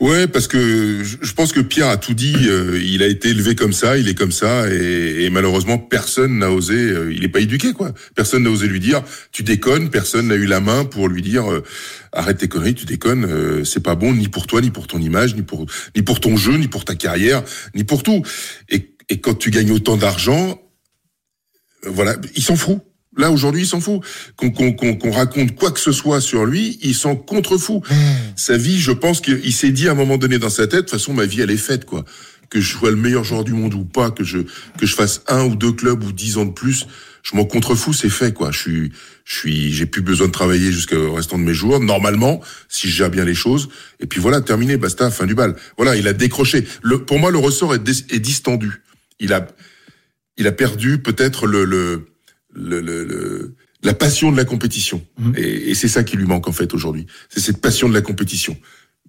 Ouais, 0.00 0.26
parce 0.26 0.48
que 0.48 1.02
je 1.04 1.32
pense 1.34 1.52
que 1.52 1.60
Pierre 1.60 1.88
a 1.88 1.96
tout 1.96 2.14
dit. 2.14 2.34
euh, 2.48 2.80
il 2.82 3.02
a 3.02 3.06
été 3.06 3.28
élevé 3.28 3.54
comme 3.54 3.72
ça, 3.72 3.96
il 3.96 4.08
est 4.08 4.14
comme 4.14 4.32
ça, 4.32 4.68
et, 4.68 5.24
et 5.24 5.30
malheureusement 5.30 5.78
personne 5.78 6.38
n'a 6.38 6.50
osé. 6.50 6.74
euh, 6.74 7.12
il 7.14 7.22
est 7.24 7.28
pas 7.28 7.38
éduqué, 7.40 7.72
quoi. 7.72 7.92
Personne 8.16 8.42
n'a 8.42 8.50
osé 8.50 8.66
lui 8.66 8.80
dire 8.80 9.02
tu 9.30 9.42
déconnes. 9.44 9.88
Personne 9.90 10.28
n'a 10.28 10.34
eu 10.34 10.46
la 10.46 10.60
main 10.60 10.84
pour 10.84 11.08
lui 11.08 11.22
dire 11.22 11.50
euh, 11.50 11.62
arrête 12.12 12.38
tes 12.38 12.48
conneries, 12.48 12.74
tu 12.74 12.86
déconnes. 12.86 13.24
euh, 13.24 13.64
c'est 13.64 13.82
pas 13.82 13.94
bon 13.94 14.12
ni 14.12 14.28
pour 14.28 14.46
toi, 14.48 14.60
ni 14.60 14.70
pour 14.70 14.86
ton 14.88 14.98
image, 14.98 15.36
ni 15.36 15.42
pour 15.42 15.64
ni 15.96 16.02
pour 16.02 16.18
ton 16.20 16.36
jeu, 16.36 16.56
ni 16.56 16.66
pour 16.66 16.84
ta 16.84 16.96
carrière, 16.96 17.42
ni 17.74 17.84
pour 17.84 18.02
tout. 18.02 18.22
Et, 18.68 18.91
et 19.12 19.20
quand 19.20 19.34
tu 19.34 19.50
gagnes 19.50 19.72
autant 19.72 19.98
d'argent, 19.98 20.58
euh, 21.84 21.90
voilà, 21.90 22.16
il 22.34 22.42
s'en 22.42 22.56
fout. 22.56 22.78
Là 23.14 23.30
aujourd'hui, 23.30 23.64
il 23.64 23.66
s'en 23.66 23.78
fout. 23.78 24.00
Qu'on 24.36 24.50
qu'on 24.50 24.72
qu'on 24.72 25.10
raconte 25.10 25.54
quoi 25.54 25.70
que 25.70 25.80
ce 25.80 25.92
soit 25.92 26.22
sur 26.22 26.46
lui, 26.46 26.78
il 26.80 26.94
s'en 26.94 27.14
contrefou. 27.14 27.82
Sa 28.36 28.56
vie, 28.56 28.80
je 28.80 28.90
pense 28.90 29.20
qu'il 29.20 29.52
s'est 29.52 29.70
dit 29.70 29.86
à 29.86 29.90
un 29.90 29.94
moment 29.94 30.16
donné 30.16 30.38
dans 30.38 30.48
sa 30.48 30.66
tête, 30.66 30.72
de 30.72 30.80
toute 30.80 30.90
façon, 30.92 31.12
ma 31.12 31.26
vie, 31.26 31.42
elle 31.42 31.50
est 31.50 31.58
faite, 31.58 31.84
quoi. 31.84 32.06
Que 32.48 32.58
je 32.58 32.72
sois 32.72 32.90
le 32.90 32.96
meilleur 32.96 33.22
joueur 33.22 33.44
du 33.44 33.52
monde 33.52 33.74
ou 33.74 33.84
pas, 33.84 34.10
que 34.10 34.24
je 34.24 34.38
que 34.78 34.86
je 34.86 34.94
fasse 34.94 35.20
un 35.28 35.44
ou 35.44 35.56
deux 35.56 35.72
clubs 35.72 36.02
ou 36.02 36.10
dix 36.10 36.38
ans 36.38 36.46
de 36.46 36.52
plus, 36.52 36.86
je 37.22 37.36
m'en 37.36 37.44
contrefous, 37.44 37.92
c'est 37.92 38.08
fait, 38.08 38.32
quoi. 38.32 38.50
Je 38.50 38.58
suis, 38.58 38.92
je 39.24 39.38
suis, 39.38 39.72
j'ai 39.72 39.86
plus 39.86 40.02
besoin 40.02 40.26
de 40.26 40.32
travailler 40.32 40.72
jusqu'au 40.72 41.12
restant 41.12 41.38
de 41.38 41.44
mes 41.44 41.54
jours, 41.54 41.80
normalement, 41.80 42.40
si 42.68 42.88
je 42.88 42.96
gère 42.96 43.10
bien 43.10 43.24
les 43.24 43.34
choses. 43.34 43.68
Et 44.00 44.06
puis 44.06 44.20
voilà, 44.20 44.40
terminé, 44.40 44.76
basta, 44.76 45.10
fin 45.10 45.26
du 45.26 45.34
bal. 45.34 45.54
Voilà, 45.76 45.96
il 45.96 46.08
a 46.08 46.12
décroché. 46.12 46.66
Le, 46.82 47.04
pour 47.04 47.18
moi, 47.18 47.30
le 47.30 47.38
ressort 47.38 47.74
est, 47.74 47.88
est 47.88 48.20
distendu. 48.20 48.82
Il 49.22 49.32
a, 49.32 49.46
il 50.36 50.46
a 50.46 50.52
perdu 50.52 50.98
peut-être 51.00 51.46
le, 51.46 51.64
le, 51.64 52.08
le, 52.52 52.80
le- 52.80 53.04
le- 53.04 53.54
la 53.84 53.94
passion 53.94 54.30
de 54.30 54.36
la 54.36 54.44
compétition. 54.44 55.02
Et, 55.36 55.70
et 55.70 55.74
c'est 55.74 55.88
ça 55.88 56.04
qui 56.04 56.16
lui 56.16 56.26
manque 56.26 56.46
en 56.48 56.52
fait 56.52 56.72
aujourd'hui. 56.74 57.06
C'est 57.28 57.40
cette 57.40 57.60
passion 57.60 57.88
de 57.88 57.94
la 57.94 58.00
compétition. 58.02 58.56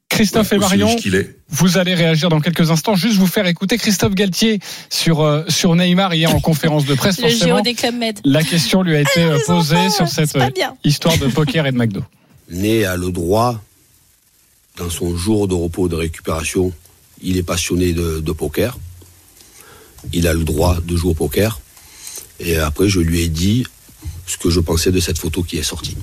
Christophe 0.10 0.52
et 0.54 0.58
Aussi 0.58 0.66
Marion, 0.68 0.88
riche 0.88 1.02
qu'il 1.02 1.16
est. 1.16 1.38
vous 1.50 1.78
allez 1.78 1.96
réagir 1.96 2.30
dans 2.30 2.40
quelques 2.40 2.70
instants. 2.72 2.96
Juste 2.96 3.18
vous 3.18 3.28
faire 3.28 3.48
écouter 3.48 3.78
Christophe 3.78 4.14
Galtier 4.16 4.60
sur, 4.90 5.22
euh, 5.22 5.44
sur 5.48 5.76
Neymar 5.76 6.14
hier 6.14 6.34
en 6.34 6.40
conférence 6.40 6.86
de 6.86 6.94
presse. 6.94 7.20
Le 7.20 7.30
des 7.64 8.14
la 8.24 8.44
question 8.44 8.84
lui 8.84 8.96
a 8.96 9.02
été 9.02 9.24
euh, 9.24 9.40
posée 9.46 9.76
enfants, 9.76 9.90
sur 9.90 10.08
cette 10.08 10.36
euh, 10.36 10.50
histoire 10.84 11.18
de 11.18 11.28
poker 11.28 11.66
et 11.68 11.72
de 11.72 11.78
McDo. 11.78 12.04
Né 12.50 12.86
a 12.86 12.96
le 12.98 13.10
droit, 13.12 13.64
dans 14.78 14.90
son 14.90 15.16
jour 15.16 15.48
de 15.48 15.54
repos 15.56 15.88
de 15.88 15.96
récupération, 15.96 16.74
il 17.22 17.38
est 17.38 17.44
passionné 17.44 17.94
de, 17.94 18.20
de 18.20 18.32
poker. 18.32 18.78
Il 20.12 20.28
a 20.28 20.34
le 20.34 20.44
droit 20.44 20.80
de 20.84 20.96
jouer 20.96 21.12
au 21.12 21.14
poker. 21.14 21.60
Et 22.40 22.58
après, 22.58 22.90
je 22.90 23.00
lui 23.00 23.22
ai 23.22 23.30
dit 23.30 23.66
ce 24.26 24.38
que 24.38 24.50
je 24.50 24.60
pensais 24.60 24.92
de 24.92 25.00
cette 25.00 25.18
photo 25.18 25.44
qui 25.44 25.58
est 25.58 25.64
sortie. 25.64 25.96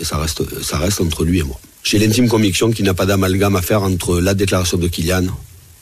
Et 0.00 0.04
ça 0.04 0.18
reste, 0.18 1.00
entre 1.00 1.24
lui 1.24 1.40
et 1.40 1.42
moi. 1.42 1.58
J'ai 1.82 1.98
l'intime 1.98 2.28
conviction 2.28 2.70
qu'il 2.70 2.84
n'y 2.84 2.90
a 2.90 2.94
pas 2.94 3.06
d'amalgame 3.06 3.56
à 3.56 3.62
faire 3.62 3.82
entre 3.82 4.20
la 4.20 4.34
déclaration 4.34 4.76
de 4.76 4.88
Kylian 4.88 5.26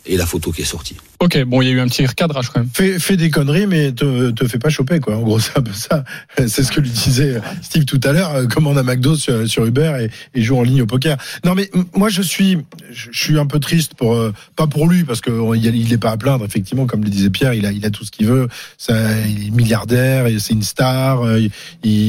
et 0.07 0.17
la 0.17 0.27
photo 0.27 0.53
qui 0.53 0.63
est 0.63 0.67
sortie. 0.67 0.97
Ok, 1.19 1.43
bon, 1.45 1.63
il 1.63 1.69
y 1.69 1.71
a 1.71 1.73
eu 1.75 1.81
un 1.81 1.87
petit 1.89 2.05
recadrage 2.05 2.51
quand 2.51 2.61
même. 2.61 2.69
Fais, 2.73 2.99
fais 2.99 3.17
des 3.17 3.31
conneries, 3.31 3.67
mais 3.67 3.93
te, 3.93 4.31
te 4.33 4.47
fais 4.47 4.59
pas 4.59 4.69
choper, 4.69 5.01
quoi. 5.01 5.17
En 5.17 5.23
gros, 5.23 5.39
c'est 5.41 5.57
un 5.57 5.63
peu 5.63 5.73
ça. 5.73 6.05
C'est 6.47 6.63
ce 6.63 6.71
que 6.71 6.81
lui 6.81 6.91
disait 6.91 7.41
Steve 7.63 7.87
tout 7.87 8.01
à 8.05 8.13
l'heure. 8.13 8.35
euh, 8.35 8.47
Commande 8.47 8.77
un 8.77 8.83
McDo 8.83 9.17
sur, 9.17 9.65
Uber 9.65 10.09
et, 10.35 10.39
et 10.39 10.43
joue 10.43 10.59
en 10.59 10.63
ligne 10.63 10.83
au 10.83 10.87
poker. 10.87 11.17
Non, 11.45 11.55
mais 11.55 11.71
moi, 11.95 12.11
je 12.11 12.21
suis, 12.21 12.59
je 12.93 13.09
suis 13.13 13.39
un 13.39 13.47
peu 13.47 13.59
triste 13.61 13.95
pour, 13.95 14.15
euh, 14.15 14.35
pas 14.57 14.67
pour 14.67 14.87
lui, 14.89 15.05
parce 15.05 15.23
que 15.23 15.31
euh, 15.31 15.57
il 15.57 15.65
y 15.65 15.69
a- 15.69 15.71
il 15.71 15.91
est 15.93 15.99
pas 15.99 16.11
à 16.11 16.17
plaindre, 16.19 16.45
effectivement, 16.45 16.85
comme 16.87 17.03
le 17.03 17.09
disait 17.09 17.31
Pierre, 17.31 17.55
il 17.55 17.65
a, 17.65 17.73
il 17.73 17.85
a 17.87 17.91
tout 17.91 18.05
ce 18.05 18.11
qu'il 18.11 18.27
veut. 18.27 18.49
Ça, 18.77 18.95
il 19.27 19.47
est 19.47 19.51
milliardaire, 19.51 20.27
c'est 20.39 20.53
une 20.53 20.63
star, 20.63 21.23
euh, 21.23 21.41
il, 21.41 21.51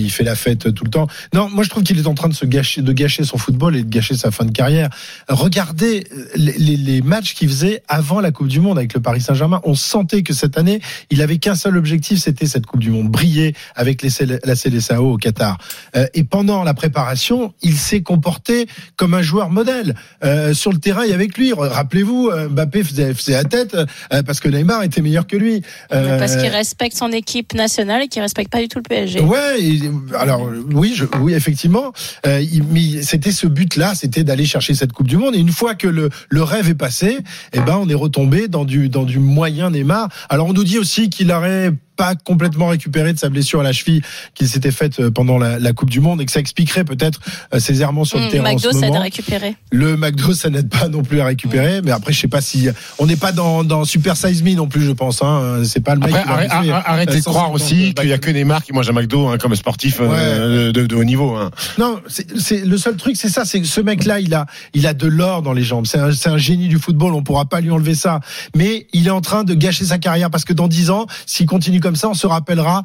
il 0.04 0.12
fait 0.12 0.24
la 0.26 0.36
fête 0.36 0.74
tout 0.74 0.84
le 0.84 0.90
temps. 0.90 1.08
Non, 1.34 1.50
moi, 1.50 1.64
je 1.64 1.70
trouve 1.70 1.84
qu'il 1.84 1.98
est 1.98 2.08
en 2.08 2.14
train 2.14 2.28
de 2.30 2.34
se 2.34 2.46
gâcher, 2.46 2.82
de 2.82 2.92
gâcher 2.92 3.24
son 3.24 3.38
football 3.38 3.78
et 3.78 3.84
de 3.84 3.90
gâcher 3.90 4.16
sa 4.16 4.32
fin 4.32 4.44
de 4.44 4.52
carrière. 4.52 4.90
Regardez 5.30 6.06
les, 6.36 6.54
les- 6.58 6.76
les 6.78 7.02
matchs 7.02 7.34
qu'il 7.36 7.48
faisait 7.48 7.84
avant 7.88 8.20
la 8.20 8.32
Coupe 8.32 8.48
du 8.50 8.60
Monde 8.60 8.78
avec 8.78 8.94
le 8.94 8.97
Paris 9.00 9.22
Saint-Germain. 9.22 9.62
On 9.64 9.76
sentait 9.76 10.24
que 10.24 10.34
cette 10.34 10.58
année, 10.58 10.82
il 11.10 11.22
avait 11.22 11.38
qu'un 11.38 11.56
seul 11.56 11.78
objectif, 11.78 12.20
c'était 12.20 12.46
cette 12.48 12.66
Coupe 12.66 12.80
du 12.82 12.90
Monde, 12.92 13.10
briller 13.10 13.54
avec 13.76 14.02
les, 14.02 14.10
CL 14.10 14.40
la 14.44 14.56
CLSAO 14.56 15.14
au 15.14 15.18
Qatar. 15.18 15.58
Euh, 15.96 16.06
et 16.14 16.24
pendant 16.24 16.64
la 16.64 16.74
préparation, 16.74 17.54
il 17.62 17.76
s'est 17.78 18.02
comporté 18.02 18.68
comme 18.96 19.14
un 19.14 19.22
joueur 19.22 19.50
modèle 19.50 19.96
euh, 20.24 20.54
sur 20.54 20.72
le 20.72 20.80
terrain 20.80 21.04
et 21.04 21.14
avec 21.14 21.38
lui. 21.38 21.54
Rappelez-vous, 21.54 22.30
euh, 22.32 22.50
Mbappé 22.50 22.84
faisait, 22.84 23.14
faisait 23.14 23.34
la 23.34 23.44
tête 23.44 23.76
euh, 23.76 24.24
parce 24.24 24.40
que 24.40 24.50
Neymar 24.50 24.84
était 24.84 25.02
meilleur 25.02 25.28
que 25.28 25.38
lui. 25.38 25.62
Parce 25.90 26.36
qu'il 26.38 26.50
respecte 26.50 26.98
son 26.98 27.12
équipe 27.12 27.54
nationale 27.54 28.04
et 28.04 28.08
qu'il 28.08 28.22
respecte 28.22 28.52
pas 28.52 28.62
du 28.62 28.68
tout 28.68 28.80
le 28.80 28.84
PSG. 28.84 29.22
Ouais, 29.22 29.62
et, 29.62 29.82
alors 30.18 30.50
oui, 30.74 30.94
je, 30.96 31.06
oui 31.20 31.34
effectivement, 31.34 31.92
il- 32.26 32.64
mais 32.70 33.02
c'était 33.02 33.32
ce 33.32 33.48
but-là, 33.48 33.94
c'était 33.96 34.24
d'aller 34.24 34.46
chercher 34.46 34.74
cette 34.74 34.92
Coupe 34.92 35.08
du 35.08 35.18
Monde. 35.18 35.36
Et 35.36 35.40
une 35.40 35.52
fois 35.52 35.76
que 35.76 35.88
le, 35.88 36.10
le 36.30 36.44
rêve 36.44 36.70
est 36.70 36.76
passé, 36.76 37.18
eh 37.54 37.60
ben 37.60 37.78
on 37.82 37.88
est 37.90 37.94
retombé 37.94 38.48
dans 38.48 38.66
du 38.66 38.87
dans 38.88 39.04
du 39.04 39.20
moyen 39.20 39.70
Neymar. 39.72 40.10
Alors 40.30 40.48
on 40.48 40.54
nous 40.54 40.64
dit 40.64 40.80
aussi 40.80 41.10
qu'il 41.10 41.32
aurait 41.32 41.72
pas 41.98 42.16
complètement 42.16 42.68
récupéré 42.68 43.12
de 43.12 43.20
sa 43.20 43.30
blessure 43.30 43.60
à 43.60 43.64
la 43.64 43.74
cheville 43.74 44.02
qui 44.36 44.48
s'était 44.48 44.72
faite 44.72 45.00
euh, 45.00 45.12
pendant 45.12 45.38
la, 45.38 45.60
la 45.60 45.74
Coupe 45.74 45.90
du 45.90 46.00
Monde 46.00 46.22
et 46.22 46.26
que 46.26 46.32
ça 46.32 46.40
expliquerait 46.40 46.86
peut-être 46.86 47.20
euh, 47.54 47.60
ses 47.60 47.82
errements 47.82 48.06
sur 48.06 48.20
le 48.20 48.26
Hum, 48.26 48.32
terrain 48.32 48.50
en 48.52 48.54
McDo, 48.56 48.72
ce 48.72 48.80
ça 48.80 48.88
aide 48.88 48.96
à 48.96 49.00
récupérer. 49.02 49.56
Le 49.72 49.98
McDo, 49.98 50.34
ça 50.34 50.50
n'aide 50.50 50.70
pas 50.70 50.88
non 50.88 51.02
plus 51.04 51.20
à 51.22 51.26
récupérer. 51.26 51.82
Mais 51.82 51.92
après, 51.92 52.14
je 52.14 52.20
sais 52.20 52.28
pas 52.28 52.42
si 52.42 52.70
on 53.00 53.06
n'est 53.08 53.16
pas 53.16 53.32
dans, 53.32 53.64
dans 53.64 53.84
Super 53.86 54.16
Size 54.16 54.44
Me 54.44 54.54
non 54.54 54.68
plus, 54.68 54.84
je 54.84 54.92
pense. 54.92 55.22
Hein. 55.22 55.62
C'est 55.66 55.80
pas 55.84 55.96
le 55.96 56.02
mec. 56.02 56.14
Après, 56.16 56.44
qui 56.48 56.68
va 56.70 56.78
arrête- 56.78 56.84
arrêtez 56.88 57.14
euh, 57.14 57.18
de 57.18 57.22
croire 57.24 57.46
150 57.52 57.56
aussi 57.56 57.94
qu'il 57.94 58.10
y 58.10 58.14
a 58.14 58.18
que 58.18 58.30
Neymar 58.32 58.64
qui 58.64 58.74
mange 58.74 58.90
un 58.90 58.94
McDo 58.94 59.28
hein, 59.28 59.38
comme 59.38 59.56
sportif 59.56 59.98
euh, 60.02 60.72
de, 60.72 60.86
de 60.86 60.96
haut 60.96 61.04
niveau. 61.04 61.36
Hein. 61.36 61.52
Non, 61.78 62.00
c'est 62.08 62.66
le 62.66 62.78
seul 62.78 62.96
truc, 62.96 63.16
c'est 63.18 63.30
ça, 63.30 63.46
c'est 63.46 63.60
que 63.62 63.68
ce 63.68 63.82
mec-là, 63.82 64.20
il 64.20 64.34
a, 64.34 64.46
il 64.74 64.86
a 64.88 64.94
de 64.94 65.08
l'or 65.08 65.42
dans 65.42 65.54
les 65.54 65.64
jambes. 65.64 65.86
C'est 65.88 66.00
un, 66.00 66.12
c'est 66.12 66.30
un 66.30 66.38
génie 66.38 66.68
du 66.68 66.78
football. 66.78 67.14
On 67.14 67.24
pourra 67.24 67.46
pas 67.46 67.62
lui 67.62 67.72
enlever 67.72 67.96
ça. 67.96 68.20
Mais 68.56 68.88
il 68.94 69.08
est 69.08 69.12
en 69.12 69.22
train 69.22 69.44
de 69.44 69.54
gâcher 69.54 69.86
sa 69.86 69.98
carrière 69.98 70.30
parce 70.30 70.44
que 70.46 70.54
dans 70.54 70.68
10 70.68 70.90
ans, 70.90 71.08
s'il 71.26 71.46
continue 71.46 71.80
comme 71.80 71.87
ça, 71.96 72.10
on 72.10 72.14
se 72.14 72.28
rappellera 72.28 72.84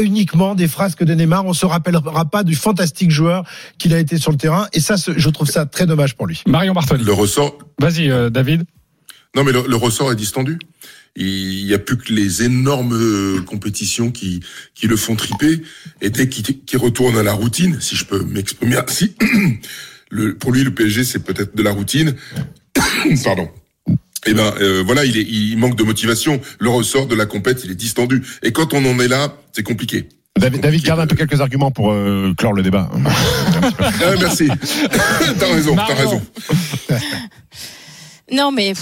uniquement 0.00 0.54
des 0.54 0.68
frasques 0.68 1.04
de 1.04 1.14
Neymar. 1.14 1.44
On 1.46 1.52
se 1.52 1.66
rappellera 1.66 2.24
pas 2.24 2.42
du 2.44 2.54
fantastique 2.54 3.10
joueur 3.10 3.44
qu'il 3.78 3.94
a 3.94 3.98
été 3.98 4.18
sur 4.18 4.30
le 4.30 4.36
terrain. 4.36 4.68
Et 4.72 4.80
ça, 4.80 4.96
je 4.96 5.30
trouve 5.30 5.48
ça 5.48 5.66
très 5.66 5.86
dommage 5.86 6.16
pour 6.16 6.26
lui. 6.26 6.42
Marion 6.46 6.72
Bartoli. 6.72 7.04
Le 7.04 7.12
ressort, 7.12 7.58
Vas-y, 7.80 8.10
euh, 8.10 8.30
David. 8.30 8.64
non 9.36 9.44
mais 9.44 9.52
le, 9.52 9.64
le 9.66 9.76
ressort 9.76 10.10
est 10.12 10.16
distendu. 10.16 10.58
Il 11.16 11.66
y 11.66 11.74
a 11.74 11.78
plus 11.80 11.96
que 11.98 12.12
les 12.12 12.44
énormes 12.44 12.94
euh, 12.94 13.42
compétitions 13.42 14.12
qui 14.12 14.40
qui 14.74 14.86
le 14.86 14.96
font 14.96 15.16
triper 15.16 15.60
et 16.00 16.08
dès 16.10 16.28
qu'il 16.28 16.44
qu'il 16.64 16.78
retourne 16.78 17.16
à 17.18 17.24
la 17.24 17.32
routine, 17.32 17.80
si 17.80 17.96
je 17.96 18.04
peux 18.04 18.22
m'exprimer 18.22 18.76
ainsi. 18.76 19.14
Le, 20.12 20.34
pour 20.34 20.50
lui, 20.50 20.64
le 20.64 20.74
PSG, 20.74 21.04
c'est 21.04 21.20
peut-être 21.20 21.54
de 21.54 21.62
la 21.62 21.70
routine. 21.70 22.16
Pardon. 23.24 23.48
Eh 24.26 24.34
ben 24.34 24.52
euh, 24.60 24.82
voilà, 24.84 25.04
il, 25.04 25.16
est, 25.16 25.26
il 25.26 25.56
manque 25.56 25.76
de 25.76 25.82
motivation. 25.82 26.40
Le 26.58 26.68
ressort 26.68 27.06
de 27.06 27.14
la 27.14 27.26
compète, 27.26 27.62
il 27.64 27.70
est 27.70 27.76
distendu. 27.76 28.22
Et 28.42 28.52
quand 28.52 28.74
on 28.74 28.84
en 28.84 29.00
est 29.00 29.08
là, 29.08 29.36
c'est 29.52 29.62
compliqué. 29.62 30.08
David, 30.38 30.60
David 30.60 30.82
garde 30.82 31.00
un 31.00 31.06
peu 31.06 31.16
quelques 31.16 31.40
arguments 31.40 31.70
pour 31.70 31.92
euh, 31.92 32.32
clore 32.36 32.52
le 32.52 32.62
débat. 32.62 32.90
Ah, 34.02 34.14
merci. 34.18 34.48
t'as 35.38 35.52
raison, 35.52 35.76
t'as 35.76 35.94
raison. 35.94 36.22
Non, 38.32 38.52
mais 38.52 38.74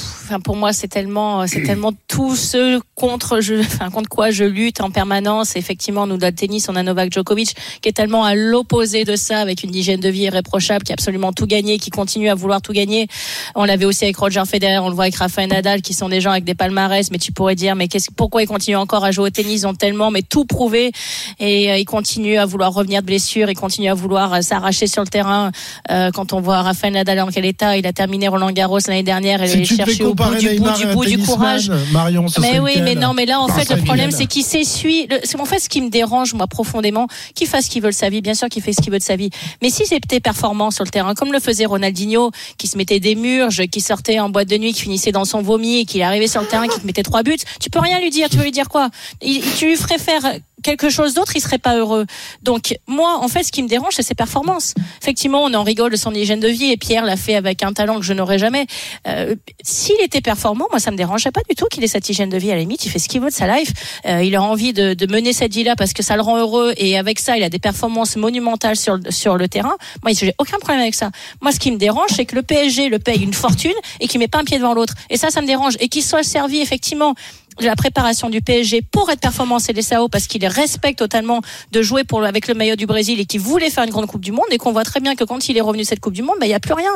pour 0.45 0.57
moi, 0.57 0.75
c'est 0.75 0.88
tellement, 0.88 1.47
c'est 1.47 1.62
tellement 1.62 1.93
tout 2.07 2.37
ce 2.37 2.81
contre, 2.95 3.40
je, 3.40 3.55
enfin, 3.61 3.90
contre 3.90 4.11
quoi 4.11 4.31
je 4.31 4.45
lutte 4.45 4.83
en 4.83 4.90
permanence. 4.90 5.57
Effectivement, 5.57 6.07
nous, 6.07 6.19
dans 6.19 6.35
tennis, 6.35 6.69
on 6.69 6.76
a 6.76 6.83
Novak 6.83 7.12
Djokovic 7.12 7.55
qui 7.81 7.88
est 7.88 7.93
tellement 7.93 8.25
à 8.25 8.35
l'opposé 8.35 9.05
de 9.05 9.17
ça, 9.17 9.38
avec 9.38 9.62
une 9.62 9.75
hygiène 9.75 10.00
de 10.00 10.09
vie 10.11 10.23
irréprochable, 10.23 10.85
qui 10.85 10.93
a 10.93 10.95
absolument 10.95 11.33
tout 11.33 11.47
gagné, 11.47 11.78
qui 11.78 11.88
continue 11.88 12.28
à 12.28 12.35
vouloir 12.35 12.61
tout 12.61 12.73
gagner. 12.73 13.07
On 13.55 13.64
l'avait 13.64 13.87
aussi 13.87 14.05
avec 14.05 14.17
Roger 14.19 14.43
Federer, 14.47 14.81
on 14.81 14.88
le 14.88 14.95
voit 14.95 15.05
avec 15.05 15.17
Rafael 15.17 15.49
Nadal, 15.49 15.81
qui 15.81 15.95
sont 15.95 16.11
des 16.11 16.21
gens 16.21 16.33
avec 16.33 16.45
des 16.45 16.55
palmarès, 16.55 17.11
mais 17.11 17.19
tu 17.19 17.33
pourrais 17.33 17.55
dire, 17.55 17.75
mais 17.75 17.88
qu'est-ce, 17.88 18.11
pourquoi 18.14 18.43
ils 18.43 18.49
continuent 18.49 18.76
encore 18.76 19.05
à 19.05 19.12
jouer 19.12 19.26
au 19.26 19.31
tennis? 19.31 19.62
Ils 19.62 19.67
ont 19.67 19.75
tellement, 19.75 20.11
mais 20.11 20.23
tout 20.23 20.45
prouvé, 20.45 20.93
et 21.38 21.71
euh, 21.71 21.78
ils 21.78 21.87
continuent 21.87 22.38
à 22.38 22.45
vouloir 22.45 22.75
revenir 22.75 23.00
de 23.00 23.07
blessure, 23.07 23.49
ils 23.49 23.57
continuent 23.57 23.90
à 23.90 23.95
vouloir 23.95 24.35
euh, 24.35 24.40
s'arracher 24.43 24.87
sur 24.87 25.02
le 25.02 25.09
terrain. 25.09 25.52
Euh, 25.90 26.11
quand 26.11 26.35
on 26.35 26.40
voit 26.40 26.61
Rafael 26.61 26.93
Nadal 26.93 27.21
en 27.21 27.28
quel 27.28 27.47
état, 27.47 27.76
il 27.78 27.87
a 27.87 27.93
terminé 27.95 28.28
Roland 28.28 28.50
Garros 28.50 28.81
l'année 28.87 29.02
dernière, 29.02 29.38
et 29.45 29.49
Si 29.49 29.76
chercher 29.76 30.04
au 30.04 30.14
bout 30.14 30.23
du 30.40 30.47
bout 30.59 30.64
du 30.78 30.87
bout 30.95 31.04
du 31.04 31.18
courage. 31.26 31.71
Marion, 31.92 32.26
Mais 32.40 32.59
oui, 32.61 32.73
mais 32.83 32.95
non, 33.00 33.14
mais 33.14 33.26
là, 33.26 33.40
en 33.40 33.49
fait, 33.49 33.64
le 33.71 33.76
problème, 33.85 34.11
c'est 34.18 34.26
qu'il 34.26 34.45
s'essuie. 34.45 35.09
c'est- 35.25 35.38
En 35.40 35.45
fait, 35.45 35.59
ce 35.61 35.68
qui 35.68 35.80
me 35.80 35.88
dérange, 35.90 36.35
moi, 36.35 36.47
profondément, 36.47 37.07
qu'il 37.35 37.47
fasse 37.47 37.66
ce 37.66 37.71
qu'il 37.71 37.83
veut 37.83 37.90
de 37.90 37.95
sa 37.95 38.09
vie. 38.11 38.21
Bien 38.21 38.35
sûr 38.35 38.49
qu'il 38.49 38.62
fait 38.62 38.73
ce 38.73 38.80
qu'il 38.83 38.92
veut 38.92 38.99
de 38.99 39.04
sa 39.04 39.16
vie. 39.16 39.30
Mais 39.62 39.71
si 39.71 39.87
c'était 39.87 40.21
performant 40.21 40.71
sur 40.71 40.85
le 40.85 40.90
terrain, 40.90 41.14
comme 41.14 41.33
le 41.33 41.40
faisait 41.40 41.64
Ronaldinho, 41.66 42.30
qui 42.59 42.66
se 42.66 42.76
mettait 42.76 43.00
des 43.00 43.14
murges, 43.14 43.66
qui 43.66 43.80
sortait 43.80 44.18
en 44.21 44.28
boîte 44.30 44.49
de 44.49 44.57
nuit, 44.59 44.73
qui 44.73 44.83
finissait 44.83 45.12
dans 45.12 45.25
son 45.25 45.42
vomi, 45.42 45.78
et 45.80 45.85
qu'il 45.85 46.02
arrivait 46.02 46.26
sur 46.28 46.40
le 46.40 46.47
terrain, 46.47 46.66
qui 46.68 46.80
te 46.80 46.87
mettait 46.87 47.02
trois 47.02 47.23
buts, 47.23 47.37
tu 47.61 47.71
peux 47.71 47.78
rien 47.80 48.00
lui 48.00 48.11
dire. 48.11 48.28
Tu 48.28 48.37
veux 48.37 48.45
lui 48.45 48.50
dire 48.52 48.68
quoi? 48.68 48.90
Il- 49.23 49.42
Tu 49.59 49.66
lui 49.66 49.76
ferais 49.76 49.99
faire 49.99 50.23
quelque 50.62 50.90
chose 50.90 51.14
d'autre, 51.14 51.32
il 51.34 51.40
serait 51.40 51.58
pas 51.58 51.76
heureux. 51.76 52.06
Donc, 52.42 52.76
moi, 52.86 53.18
en 53.20 53.28
fait, 53.28 53.42
ce 53.42 53.52
qui 53.52 53.62
me 53.62 53.68
dérange, 53.68 53.94
c'est 53.94 54.02
ses 54.02 54.14
performances. 54.14 54.74
Effectivement, 55.00 55.42
on 55.44 55.54
en 55.54 55.62
rigole 55.62 55.90
de 55.90 55.96
son 55.96 56.12
hygiène 56.12 56.40
de 56.40 56.48
vie, 56.48 56.70
et 56.72 56.76
Pierre 56.76 57.04
l'a 57.04 57.16
fait 57.16 57.34
avec 57.34 57.62
un 57.62 57.72
talent 57.72 57.98
que 57.98 58.04
je 58.04 58.12
n'aurais 58.12 58.38
jamais. 58.38 58.66
Euh, 59.06 59.34
S'il 59.62 60.00
était 60.02 60.20
performant, 60.20 60.66
moi, 60.70 60.80
ça 60.80 60.90
me 60.90 60.96
dérangerait 60.96 61.32
pas 61.32 61.40
du 61.48 61.54
tout 61.54 61.66
qu'il 61.70 61.82
ait 61.84 61.88
cette 61.88 62.08
hygiène 62.08 62.30
de 62.30 62.38
vie. 62.38 62.50
À 62.50 62.54
la 62.54 62.60
limite, 62.60 62.84
il 62.84 62.90
fait 62.90 62.98
ce 62.98 63.08
qu'il 63.08 63.20
veut 63.20 63.28
de 63.30 63.34
sa 63.34 63.46
life. 63.56 63.72
Euh, 64.06 64.22
il 64.22 64.34
a 64.36 64.42
envie 64.42 64.72
de, 64.72 64.94
de 64.94 65.12
mener 65.12 65.32
cette 65.32 65.54
vie-là 65.54 65.76
parce 65.76 65.92
que 65.92 66.02
ça 66.02 66.16
le 66.16 66.22
rend 66.22 66.38
heureux, 66.38 66.72
et 66.76 66.98
avec 66.98 67.18
ça, 67.18 67.36
il 67.36 67.42
a 67.42 67.48
des 67.48 67.58
performances 67.58 68.16
monumentales 68.16 68.76
sur 68.76 68.96
le, 68.96 69.10
sur 69.10 69.36
le 69.36 69.48
terrain. 69.48 69.76
Moi, 70.02 70.12
j'ai 70.14 70.34
aucun 70.38 70.58
problème 70.58 70.80
avec 70.80 70.94
ça. 70.94 71.10
Moi, 71.40 71.52
ce 71.52 71.58
qui 71.58 71.70
me 71.70 71.76
dérange, 71.78 72.10
c'est 72.14 72.26
que 72.26 72.34
le 72.34 72.42
PSG 72.42 72.88
le 72.88 72.98
paye 72.98 73.22
une 73.22 73.34
fortune 73.34 73.72
et 74.00 74.08
qu'il 74.08 74.20
met 74.20 74.28
pas 74.28 74.38
un 74.38 74.44
pied 74.44 74.58
devant 74.58 74.74
l'autre. 74.74 74.94
Et 75.10 75.16
ça, 75.16 75.30
ça 75.30 75.40
me 75.40 75.46
dérange. 75.46 75.74
Et 75.80 75.88
qu'il 75.88 76.02
soit 76.02 76.22
servi, 76.22 76.60
effectivement, 76.60 77.14
la 77.60 77.76
préparation 77.76 78.30
du 78.30 78.40
PSG 78.40 78.82
pour 78.82 79.10
être 79.10 79.20
performant 79.20 79.58
c'est 79.58 79.72
les 79.72 79.82
Sao 79.82 80.08
parce 80.08 80.26
qu'il 80.26 80.46
respecte 80.46 80.98
totalement 80.98 81.40
de 81.72 81.82
jouer 81.82 82.04
pour 82.04 82.24
avec 82.24 82.48
le 82.48 82.54
maillot 82.54 82.76
du 82.76 82.86
Brésil 82.86 83.20
et 83.20 83.24
qu'il 83.24 83.40
voulait 83.40 83.70
faire 83.70 83.84
une 83.84 83.90
grande 83.90 84.06
Coupe 84.06 84.22
du 84.22 84.32
Monde 84.32 84.46
et 84.50 84.58
qu'on 84.58 84.72
voit 84.72 84.84
très 84.84 85.00
bien 85.00 85.14
que 85.14 85.24
quand 85.24 85.48
il 85.48 85.56
est 85.56 85.60
revenu 85.60 85.82
de 85.82 85.86
cette 85.86 86.00
Coupe 86.00 86.14
du 86.14 86.22
Monde, 86.22 86.36
bah, 86.40 86.46
il 86.46 86.50
y 86.50 86.54
a 86.54 86.60
plus 86.60 86.72
rien. 86.72 86.90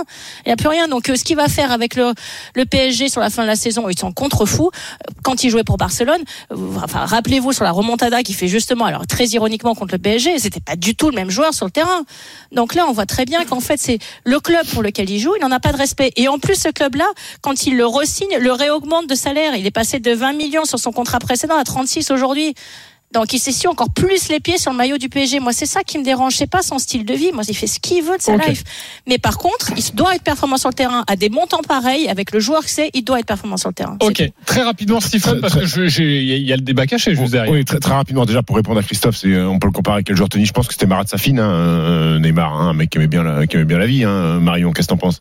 Il 0.46 0.48
y 0.48 0.52
a 0.52 0.56
plus 0.56 0.68
rien. 0.68 0.88
Donc 0.88 1.08
euh, 1.08 1.16
ce 1.16 1.24
qu'il 1.24 1.36
va 1.36 1.48
faire 1.48 1.72
avec 1.72 1.96
le 1.96 2.12
le 2.54 2.64
PSG 2.64 3.08
sur 3.08 3.20
la 3.20 3.30
fin 3.30 3.42
de 3.42 3.48
la 3.48 3.56
saison, 3.56 3.88
ils 3.88 3.98
sont 3.98 4.12
contre 4.12 4.46
fous. 4.46 4.70
Quand 5.22 5.44
il 5.44 5.50
jouait 5.50 5.64
pour 5.64 5.76
Barcelone, 5.76 6.22
euh, 6.52 6.56
enfin 6.82 7.04
rappelez-vous 7.04 7.52
sur 7.52 7.64
la 7.64 7.72
remontada 7.72 8.22
qui 8.22 8.34
fait 8.34 8.48
justement 8.48 8.84
alors 8.84 9.06
très 9.06 9.26
ironiquement 9.26 9.74
contre 9.74 9.94
le 9.94 9.98
PSG, 9.98 10.38
c'était 10.38 10.60
pas 10.60 10.76
du 10.76 10.94
tout 10.94 11.10
le 11.10 11.16
même 11.16 11.30
joueur 11.30 11.54
sur 11.54 11.66
le 11.66 11.70
terrain. 11.70 12.04
Donc 12.52 12.74
là, 12.74 12.86
on 12.88 12.92
voit 12.92 13.06
très 13.06 13.24
bien 13.24 13.44
qu'en 13.44 13.60
fait 13.60 13.80
c'est 13.80 13.98
le 14.24 14.40
club 14.40 14.66
pour 14.68 14.82
lequel 14.82 15.10
il 15.10 15.18
joue, 15.18 15.34
il 15.36 15.42
n'en 15.42 15.50
a 15.50 15.60
pas 15.60 15.72
de 15.72 15.78
respect. 15.78 16.12
Et 16.16 16.28
en 16.28 16.38
plus 16.38 16.54
ce 16.54 16.68
club-là, 16.68 17.06
quand 17.40 17.66
il 17.66 17.76
le 17.76 17.86
re-signe, 17.86 18.36
le 18.38 18.52
réaugmente 18.52 19.08
de 19.08 19.14
salaire. 19.14 19.56
Il 19.56 19.66
est 19.66 19.70
passé 19.70 19.98
de 19.98 20.12
20 20.12 20.32
millions 20.34 20.51
sur 20.64 20.78
son 20.78 20.92
contrat 20.92 21.18
précédent 21.18 21.56
à 21.58 21.64
36 21.64 22.10
aujourd'hui. 22.10 22.54
Donc 23.12 23.34
il 23.34 23.38
s'essuie 23.38 23.68
encore 23.68 23.90
plus 23.90 24.30
les 24.30 24.40
pieds 24.40 24.56
sur 24.56 24.70
le 24.70 24.76
maillot 24.78 24.96
du 24.96 25.10
PSG. 25.10 25.38
Moi, 25.38 25.52
c'est 25.52 25.66
ça 25.66 25.82
qui 25.82 25.98
me 25.98 26.02
dérange. 26.02 26.34
C'est 26.34 26.46
pas 26.48 26.62
son 26.62 26.78
style 26.78 27.04
de 27.04 27.12
vie. 27.12 27.30
Moi, 27.30 27.42
il 27.46 27.54
fait 27.54 27.66
ce 27.66 27.78
qu'il 27.78 28.02
veut 28.02 28.16
de 28.16 28.22
sa 28.22 28.38
life. 28.38 28.64
Mais 29.06 29.18
par 29.18 29.36
contre, 29.36 29.70
il 29.76 29.94
doit 29.94 30.14
être 30.14 30.22
performant 30.22 30.56
sur 30.56 30.70
le 30.70 30.74
terrain. 30.74 31.04
À 31.06 31.14
des 31.16 31.28
montants 31.28 31.60
pareils, 31.60 32.08
avec 32.08 32.32
le 32.32 32.40
joueur 32.40 32.62
que 32.64 32.70
c'est, 32.70 32.88
il 32.94 33.04
doit 33.04 33.20
être 33.20 33.26
performant 33.26 33.58
sur 33.58 33.68
le 33.68 33.74
terrain. 33.74 33.98
Ok, 34.00 34.22
très 34.46 34.62
rapidement, 34.62 34.98
Stephen, 35.00 35.42
parce 35.42 35.54
que 35.56 35.66
je- 35.66 35.88
j'ai- 35.88 36.22
il 36.22 36.46
y 36.46 36.54
a- 36.54 36.56
le 36.56 36.62
débat 36.62 36.86
caché 36.86 37.14
juste 37.14 37.32
derrière. 37.32 37.52
Oui, 37.52 37.66
très, 37.66 37.80
très 37.80 37.92
rapidement 37.92 38.24
déjà 38.24 38.42
pour 38.42 38.56
répondre 38.56 38.80
à 38.80 38.82
Christophe, 38.82 39.16
c'est 39.18 39.28
euh, 39.28 39.46
on 39.46 39.58
peut 39.58 39.66
le 39.66 39.72
comparer 39.74 39.96
avec 39.96 40.06
quel 40.06 40.16
joueur 40.16 40.30
tennis 40.30 40.48
Je 40.48 40.52
pense 40.54 40.66
que 40.66 40.72
c'était 40.72 40.86
Marat 40.86 41.04
Safin, 41.06 41.36
hein, 41.36 41.50
euh, 41.52 42.18
Neymar, 42.18 42.54
hein, 42.54 42.70
un 42.70 42.72
mec 42.72 42.88
qui 42.88 42.96
aimait 42.96 43.08
bien 43.08 43.22
la, 43.22 43.46
qui 43.46 43.56
aimait 43.56 43.66
bien 43.66 43.78
la 43.78 43.86
vie. 43.86 44.04
Hein. 44.04 44.40
Marion, 44.40 44.72
qu'est-ce 44.72 44.88
que 44.88 44.92
t'en 44.94 44.96
penses? 44.98 45.20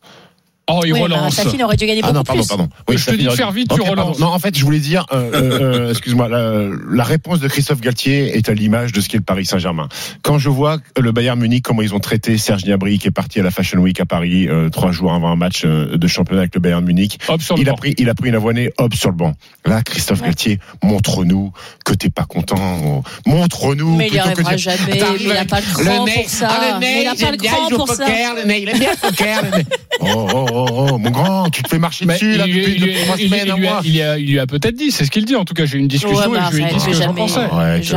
Oh, 0.69 0.81
il 0.85 0.93
Oui, 0.93 0.99
bah, 0.99 1.03
relance. 1.05 1.35
Safin 1.35 1.63
aurait 1.65 1.75
dû 1.75 1.85
gagner 1.85 2.01
Ah 2.03 2.07
beaucoup 2.13 2.17
non, 2.19 2.23
pardon, 2.23 2.41
plus. 2.41 2.47
pardon. 2.47 2.69
Je 2.89 3.05
te 3.05 3.11
dis 3.11 3.23
de 3.23 3.27
aurait 3.27 3.35
faire 3.37 3.51
vite, 3.51 3.67
tu 3.69 3.73
Ok, 3.81 3.85
pardon. 3.87 4.01
relances. 4.03 4.19
Non, 4.19 4.27
en 4.27 4.39
fait, 4.39 4.57
je 4.57 4.63
voulais 4.63 4.79
dire, 4.79 5.05
euh, 5.11 5.31
euh, 5.33 5.59
euh, 5.87 5.89
excuse-moi, 5.91 6.29
la, 6.29 6.67
la 6.89 7.03
réponse 7.03 7.39
de 7.39 7.47
Christophe 7.47 7.81
Galtier 7.81 8.37
est 8.37 8.47
à 8.47 8.53
l'image 8.53 8.91
de 8.93 9.01
ce 9.01 9.09
qu'est 9.09 9.17
le 9.17 9.23
Paris 9.23 9.45
Saint-Germain. 9.45 9.89
Quand 10.21 10.37
je 10.37 10.49
vois 10.49 10.77
le 10.97 11.11
Bayern 11.11 11.37
Munich, 11.39 11.63
comment 11.63 11.81
ils 11.81 11.93
ont 11.95 11.99
traité 11.99 12.37
Serge 12.37 12.63
Gnabry, 12.63 12.99
qui 12.99 13.07
est 13.07 13.11
parti 13.11 13.39
à 13.39 13.43
la 13.43 13.51
Fashion 13.51 13.79
Week 13.79 13.99
à 13.99 14.05
Paris 14.05 14.47
euh, 14.47 14.69
trois 14.69 14.91
jours 14.91 15.13
avant 15.13 15.29
un 15.31 15.35
match 15.35 15.63
euh, 15.65 15.97
de 15.97 16.07
championnat 16.07 16.41
avec 16.43 16.55
le 16.55 16.61
Bayern 16.61 16.85
Munich, 16.85 17.19
Hop 17.27 17.41
sur 17.41 17.55
le 17.55 17.61
il 17.63 17.67
a 17.67 17.71
banc. 17.71 17.77
pris, 17.77 17.95
il 17.97 18.09
a 18.09 18.13
pris 18.13 18.29
une 18.29 18.35
avoinée, 18.35 18.71
hop 18.77 18.93
sur 18.93 19.09
le 19.09 19.15
banc. 19.15 19.33
Là, 19.65 19.81
Christophe 19.81 20.21
Galtier, 20.21 20.59
montre-nous 20.83 21.51
que 21.85 21.93
t'es 21.93 22.09
pas 22.09 22.23
content. 22.25 23.03
Montre-nous. 23.25 23.95
Mais 23.97 24.07
il 24.07 24.13
n'y 24.13 24.19
que 24.19 24.23
arrivera 24.23 24.57
jamais. 24.57 24.97
T'arrives 24.97 25.27
Mais 25.27 25.33
il 25.33 25.33
n'a 25.33 25.45
pas 25.45 25.59
le 25.59 25.65
cran 25.83 26.05
pour 26.05 26.29
ça. 26.29 26.77
Mais 26.79 27.01
il 27.01 27.05
n'a 27.05 27.15
pas 27.15 27.31
le 27.31 27.37
cran 27.37 27.67
pour 27.69 27.87
ça. 27.89 28.05
le 28.07 28.47
nez, 28.47 28.61
il 28.61 28.69
aime 28.69 28.79
bien 28.79 28.91
le 28.91 29.09
poker. 29.09 29.41
le 29.43 29.57
nez. 29.57 29.65
Oh, 29.99 30.27
oh, 30.33 30.45
oh, 30.51 30.60
oh, 30.71 30.97
mon 30.97 31.09
grand, 31.11 31.49
tu 31.49 31.61
te 31.63 31.69
fais 31.69 31.79
marcher 31.79 32.05
dessus, 32.05 32.35
là, 32.37 32.45
il, 32.47 32.53
lui- 32.53 32.79
depuis 32.79 32.93
trois 33.03 33.17
semaines, 33.17 33.41
il 33.45 33.51
un 33.51 33.55
lui 33.57 33.67
a- 33.67 33.71
mois. 33.71 33.81
il 33.83 33.91
lui 33.93 34.01
a- 34.01 34.17
il 34.17 34.27
lui 34.31 34.39
a 34.39 34.47
peut-être 34.47 34.75
dit, 34.75 34.91
c'est 34.91 35.05
ce 35.05 35.11
qu'il 35.11 35.25
dit. 35.25 35.35
En 35.35 35.45
tout 35.45 35.53
cas, 35.53 35.65
j'ai 35.65 35.77
eu 35.77 35.81
une 35.81 35.87
discussion 35.87 36.29
Ouais, 36.31 36.37
et 36.37 36.41
mais 36.41 36.47
je 36.51 36.55
lui 36.57 36.63
ai 36.63 36.73
dit 36.73 36.79
ce 36.79 36.85
que 36.87 36.93
j'en 36.93 37.13
pensais. 37.13 37.47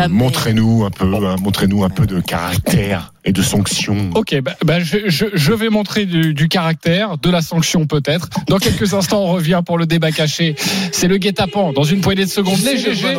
Montrez-nous 0.09 0.85
un 0.85 0.91
peu, 0.91 1.05
hein, 1.27 1.37
montrez-nous 1.43 1.85
un 1.85 1.91
peu 1.91 2.07
de 2.07 2.21
caractère 2.21 3.14
et 3.25 3.33
de 3.33 3.43
sanction. 3.43 4.11
Ok, 4.15 4.39
bah, 4.41 4.55
bah, 4.65 4.81
je, 4.81 4.99
je- 5.07 5.27
je 5.33 5.53
vais 5.53 5.69
montrer 5.71 6.05
du, 6.07 6.35
du 6.35 6.49
caractère, 6.49 7.17
de 7.19 7.31
la 7.31 7.41
sanction 7.43 7.87
peut-être. 7.87 8.29
Dans 8.49 8.59
quelques 8.59 8.93
instants, 8.95 9.23
on 9.25 9.33
revient 9.33 9.63
pour 9.65 9.79
le 9.79 9.87
débat 9.87 10.13
caché. 10.13 10.55
C'est 10.93 11.09
le 11.09 11.17
guet-apens. 11.19 11.73
Dans 11.73 11.85
une 11.85 12.01
poignée 12.01 12.25
de 12.25 12.31
secondes, 12.31 12.59
les 12.65 12.77
GG 12.79 13.15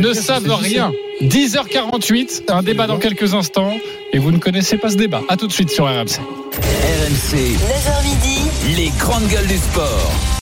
ne 0.00 0.12
savent 0.12 0.50
rien. 0.60 0.92
10h48, 1.22 2.42
un 2.48 2.62
débat 2.62 2.86
dans 2.86 2.98
quelques 2.98 3.34
instants. 3.34 3.72
Et 4.12 4.18
vous 4.18 4.32
ne 4.32 4.38
connaissez 4.38 4.76
pas 4.78 4.90
ce 4.90 4.96
débat. 4.96 5.22
À 5.28 5.36
tout 5.36 5.46
de 5.46 5.52
suite 5.52 5.70
sur 5.70 5.84
RMC. 5.86 6.18
RMC, 6.56 7.36
9h 7.36 8.04
midi, 8.04 8.40
les 8.76 8.90
grandes 8.98 9.26
gueules 9.28 9.46
du 9.46 9.56
sport. 9.56 10.12